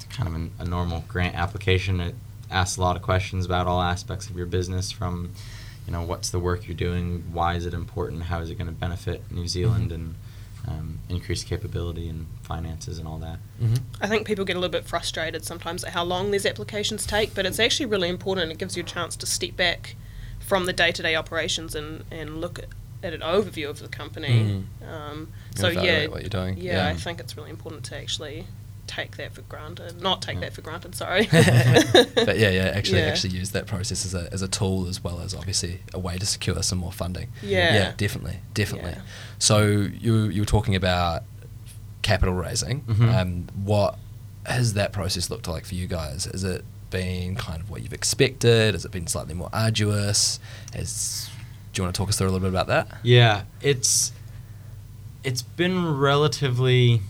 [0.09, 1.99] kind of an, a normal grant application.
[1.99, 2.15] It
[2.51, 5.31] asks a lot of questions about all aspects of your business from
[5.85, 8.67] you know what's the work you're doing why is it important how is it going
[8.67, 9.93] to benefit new zealand mm-hmm.
[9.93, 10.15] and
[10.67, 13.39] um, increased capability and finances and all that.
[13.61, 13.75] Mm-hmm.
[14.01, 17.33] I think people get a little bit frustrated sometimes at how long these applications take,
[17.33, 18.51] but it's actually really important.
[18.51, 19.95] It gives you a chance to step back
[20.39, 22.65] from the day to day operations and, and look at,
[23.03, 24.63] at, an overview of the company.
[24.83, 24.87] Mm.
[24.87, 26.57] Um, so, yeah, what you're doing.
[26.57, 28.45] Yeah, yeah, I think it's really important to actually
[28.89, 30.01] take that for granted.
[30.01, 30.41] Not take yeah.
[30.41, 30.95] that for granted.
[30.95, 31.27] Sorry.
[31.31, 33.05] but yeah, yeah, actually, yeah.
[33.05, 36.17] actually use that process as a, as a tool as well as obviously a way
[36.17, 37.29] to secure some more funding.
[37.43, 37.73] Yeah.
[37.73, 38.91] Yeah, definitely, definitely.
[38.91, 39.01] Yeah.
[39.37, 41.23] So you you were talking about
[42.01, 42.81] capital raising.
[42.81, 43.09] Mm-hmm.
[43.09, 43.97] Um, what
[44.45, 46.25] has that process looked like for you guys?
[46.25, 48.73] Has it been kind of what you've expected?
[48.73, 50.39] Has it been slightly more arduous?
[50.73, 51.29] Has
[51.71, 52.97] do you want to talk us through a little bit about that?
[53.03, 54.11] Yeah, it's
[55.23, 57.01] it's been relatively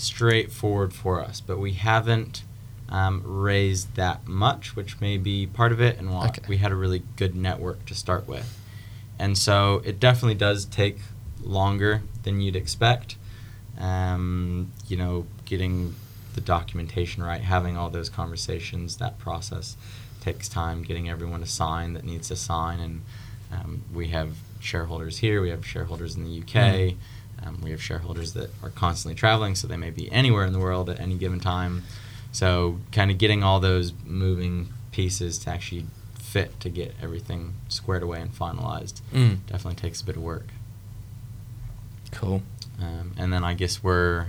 [0.00, 2.42] straightforward for us, but we haven't
[2.88, 5.98] um, raised that much, which may be part of it.
[5.98, 6.42] And okay.
[6.48, 8.58] we had a really good network to start with.
[9.18, 10.98] And so it definitely does take
[11.42, 13.16] longer than you'd expect.
[13.78, 15.94] Um, you know, getting
[16.34, 19.76] the documentation right, having all those conversations, that process
[20.20, 20.82] takes time.
[20.82, 23.02] Getting everyone to sign that needs to sign, and
[23.52, 26.46] um, we have shareholders here, we have shareholders in the UK.
[26.46, 26.98] Mm-hmm.
[27.44, 30.58] Um, we have shareholders that are constantly traveling, so they may be anywhere in the
[30.58, 31.84] world at any given time.
[32.32, 38.02] So, kind of getting all those moving pieces to actually fit to get everything squared
[38.02, 39.38] away and finalized mm.
[39.46, 40.46] definitely takes a bit of work.
[42.12, 42.42] Cool.
[42.80, 44.28] Um, and then I guess we're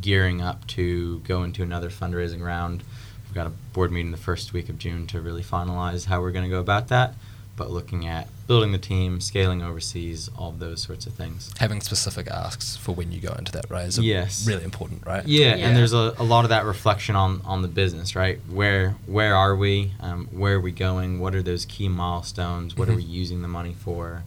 [0.00, 2.82] gearing up to go into another fundraising round.
[3.24, 6.32] We've got a board meeting the first week of June to really finalize how we're
[6.32, 7.14] going to go about that
[7.56, 11.52] but looking at building the team, scaling overseas, all of those sorts of things.
[11.58, 14.46] Having specific asks for when you go into that raise yes.
[14.46, 15.26] really important, right?
[15.26, 15.66] Yeah, yeah.
[15.66, 18.40] and there's a, a, lot of that reflection on, on the business, right?
[18.50, 19.92] Where where are we?
[20.00, 21.20] Um, where are we going?
[21.20, 22.76] What are those key milestones?
[22.76, 22.94] What mm-hmm.
[22.94, 24.24] are we using the money for?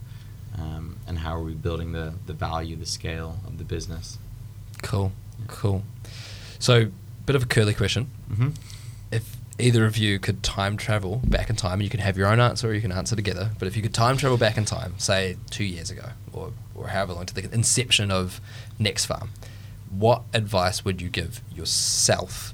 [0.58, 4.18] Um, and how are we building the, the value, the scale of the business?
[4.82, 5.44] Cool, yeah.
[5.48, 5.82] cool.
[6.58, 6.86] So,
[7.26, 8.10] bit of a curly question.
[8.30, 8.48] Mm-hmm.
[9.58, 12.40] Either of you could time travel back in time, and you can have your own
[12.40, 13.50] answer or you can answer together.
[13.58, 16.88] But if you could time travel back in time, say two years ago or, or
[16.88, 18.40] however long to the inception of
[18.78, 19.30] Next Farm,
[19.90, 22.52] what advice would you give yourself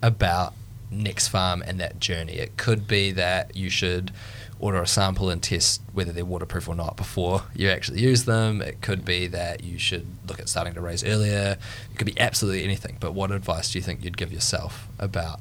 [0.00, 0.54] about
[0.90, 2.34] Next Farm and that journey?
[2.34, 4.12] It could be that you should
[4.60, 8.60] order a sample and test whether they're waterproof or not before you actually use them.
[8.60, 11.56] It could be that you should look at starting to raise earlier.
[11.92, 12.96] It could be absolutely anything.
[13.00, 15.40] But what advice do you think you'd give yourself about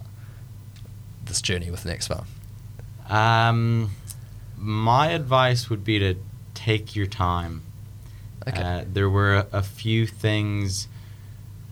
[1.27, 2.25] this journey with the Next Farm?
[3.09, 3.91] Um,
[4.57, 6.15] my advice would be to
[6.53, 7.61] take your time.
[8.47, 8.61] Okay.
[8.61, 10.87] Uh, there were a, a, few things.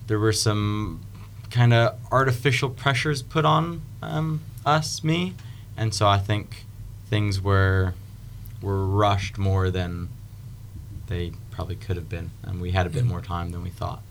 [0.08, 1.02] There were some
[1.50, 5.34] kind of artificial pressures put on um, us, me,
[5.78, 6.66] and so I think
[7.10, 7.94] things were
[8.62, 10.10] were rushed more than
[11.08, 13.08] they probably could have been, and we had a bit mm.
[13.08, 14.02] more time than we thought.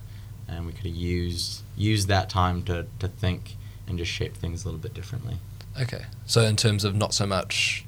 [0.48, 3.56] and we could have used used that time to, to think
[3.86, 5.36] and just shape things a little bit differently.
[5.80, 6.04] Okay.
[6.26, 7.84] So in terms of not so much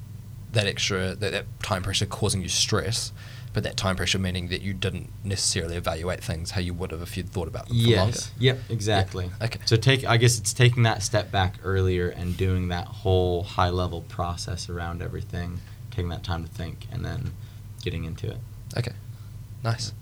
[0.53, 3.11] that extra that, that time pressure causing you stress,
[3.53, 7.01] but that time pressure meaning that you didn't necessarily evaluate things how you would have
[7.01, 8.17] if you'd thought about them for longer.
[8.39, 8.59] Yep.
[8.69, 9.31] Exactly.
[9.41, 9.59] Okay.
[9.65, 10.05] So take.
[10.05, 14.69] I guess it's taking that step back earlier and doing that whole high level process
[14.69, 15.59] around everything,
[15.91, 17.33] taking that time to think, and then
[17.81, 18.37] getting into it.
[18.77, 18.91] Okay.
[19.63, 19.93] Nice.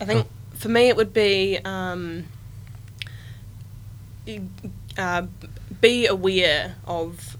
[0.00, 2.24] I think for me it would be um, y-
[4.98, 5.22] uh,
[5.80, 7.36] be aware of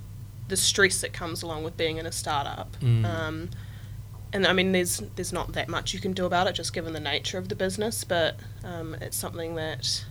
[0.48, 2.76] the stress that comes along with being in a startup.
[2.80, 3.04] Mm.
[3.04, 3.50] Um,
[4.32, 6.92] and I mean, there's there's not that much you can do about it, just given
[6.92, 8.04] the nature of the business.
[8.04, 10.04] But um, it's something that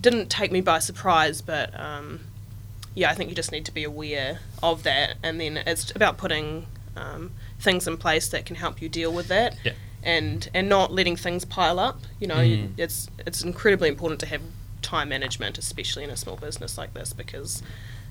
[0.00, 1.40] didn't take me by surprise.
[1.40, 2.20] But um,
[2.94, 6.18] yeah, I think you just need to be aware of that, and then it's about
[6.18, 9.72] putting um, things in place that can help you deal with that Yeah.
[10.02, 12.00] and and not letting things pile up.
[12.20, 12.72] You know, you- Mm.
[12.76, 14.42] it's it's incredibly important to have
[14.82, 17.62] time management, especially in a small business like this, because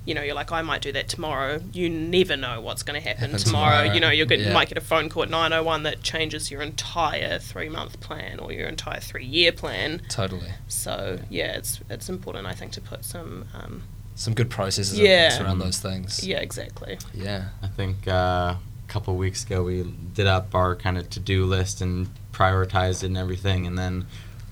[0.05, 1.61] you know you're like I might do that tomorrow.
[1.73, 3.69] You never know what's going to happen Happen tomorrow.
[3.81, 4.53] tomorrow, You know, you get, yeah.
[4.53, 7.99] might get a phone call at nine oh one that changes your entire three month
[7.99, 10.01] plan or your entire three year plan.
[10.09, 10.51] Totally.
[10.67, 13.83] So yeah, it's it's important I think to put some um,
[14.15, 15.43] Some good processes Yeah.
[15.43, 16.25] around those things.
[16.25, 16.97] yeah exactly.
[17.13, 17.49] Yeah.
[17.61, 21.19] I think uh, a couple of weeks ago we did up our kind of to
[21.19, 24.05] do list and prioritized it and everything, and then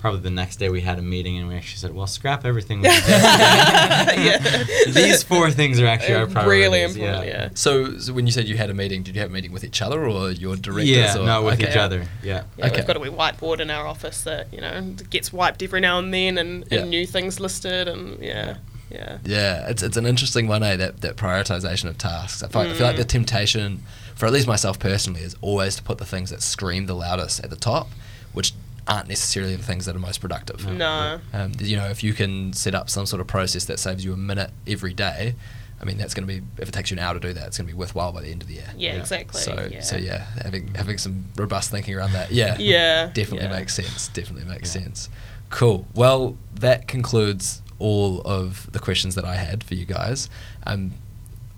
[0.05, 2.81] probably the next day we had a meeting and we actually said, "Well, scrap everything."
[2.81, 4.63] We did Yeah.
[4.87, 6.47] These four things are actually our priorities.
[6.49, 7.25] really important.
[7.27, 7.49] Yeah.
[7.55, 9.63] So, so when you said you had a meeting, did you have a meeting with
[9.63, 10.89] each other or your directors?
[10.89, 11.71] Yeah, or, no, with okay.
[11.71, 12.05] each other.
[12.23, 12.43] Yeah.
[12.57, 12.75] Yeah, Okay.
[12.77, 15.97] we've got a wee whiteboard in our office that you know gets wiped every now
[15.97, 16.81] and then, and, Yeah.
[16.81, 18.57] and new things listed, and yeah,
[18.91, 20.75] yeah, Yeah, it's, it's an interesting one, eh?
[20.75, 22.43] That, that prioritization of tasks.
[22.43, 22.99] I feel, I feel like Mm.
[22.99, 23.83] the temptation,
[24.13, 27.43] for at least myself personally, is always to put the things that scream the loudest
[27.43, 27.89] at the top,
[28.33, 28.53] which
[28.87, 30.65] aren't necessarily the things that are most productive.
[30.65, 34.05] no, Um, you know, if you can set up some sort of process that saves
[34.05, 35.35] you a minute every day,
[35.81, 37.47] I mean, that's going to be if it takes you an hour to do that,
[37.47, 38.69] it's going to be worthwhile by the end of the year.
[38.77, 38.99] yeah, Yeah.
[39.01, 39.41] exactly.
[39.41, 39.81] So, yeah.
[39.81, 43.59] so yeah, having having some robust thinking around that, yeah, Yeah, definitely yeah.
[43.59, 44.07] makes sense.
[44.09, 44.83] Definitely makes Yeah.
[44.83, 45.09] sense.
[45.49, 45.85] Cool.
[45.93, 50.29] Well, that concludes all of the questions that I had for you guys.
[50.65, 50.93] Um,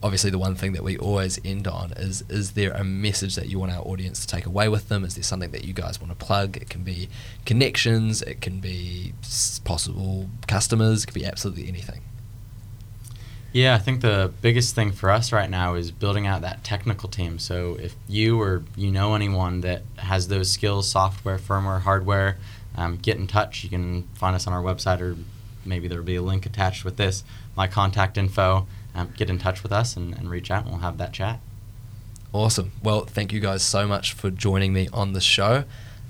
[0.04, 3.50] obviously, the one thing that we always end on is: is there a message that
[3.50, 5.04] you want our audience to take away with them?
[5.04, 6.58] Is there something that you guys want to plug?
[6.58, 7.10] It can be
[7.46, 8.22] connections.
[8.22, 9.14] It can be
[9.64, 11.04] possible customers.
[11.04, 12.02] It could be absolutely anything.
[13.54, 17.10] Yeah, I think the biggest thing for us right now is building out that technical
[17.10, 17.40] team.
[17.40, 22.38] So if you or you know anyone that has those skills, software, firmware, hardware,
[22.78, 23.64] um, get in touch.
[23.64, 25.18] You can find us on our website, or
[25.66, 27.24] maybe there'll be a link attached with this.
[27.56, 28.68] My contact info.
[28.98, 31.40] Um, get in touch with us and, and reach out, and we'll have that chat.
[32.34, 32.72] Awesome.
[32.84, 35.66] Well, thank you guys so much for joining me on the show.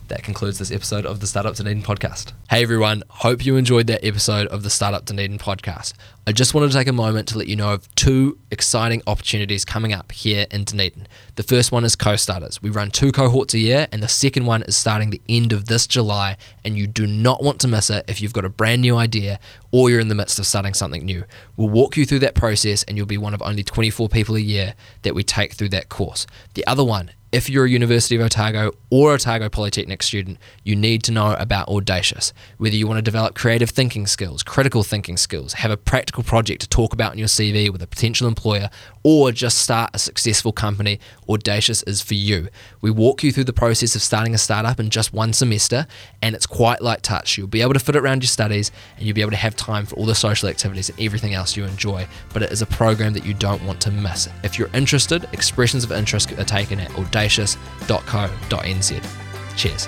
[0.07, 2.31] That concludes this episode of the Startup Dunedin podcast.
[2.49, 5.95] Hey everyone, hope you enjoyed that episode of the Startup Dunedin podcast.
[6.25, 9.65] I just wanted to take a moment to let you know of two exciting opportunities
[9.65, 11.09] coming up here in Dunedin.
[11.35, 12.61] The first one is co-starters.
[12.61, 15.65] We run two cohorts a year, and the second one is starting the end of
[15.65, 18.81] this July, and you do not want to miss it if you've got a brand
[18.81, 19.41] new idea
[19.71, 21.25] or you're in the midst of starting something new.
[21.57, 24.39] We'll walk you through that process, and you'll be one of only 24 people a
[24.39, 26.25] year that we take through that course.
[26.53, 31.03] The other one if you're a University of Otago or Otago Polytechnic student, you need
[31.03, 32.33] to know about Audacious.
[32.57, 36.61] Whether you want to develop creative thinking skills, critical thinking skills, have a practical project
[36.61, 38.71] to talk about in your CV with a potential employer,
[39.09, 40.99] or just start a successful company,
[41.29, 42.49] Audacious is for you.
[42.81, 45.87] We walk you through the process of starting a startup in just one semester,
[46.21, 47.37] and it's quite light touch.
[47.37, 49.55] You'll be able to fit it around your studies, and you'll be able to have
[49.55, 52.05] time for all the social activities and everything else you enjoy.
[52.33, 54.27] But it is a program that you don't want to miss.
[54.43, 59.07] If you're interested, expressions of interest are taken at audacious.co.nz.
[59.55, 59.87] Cheers.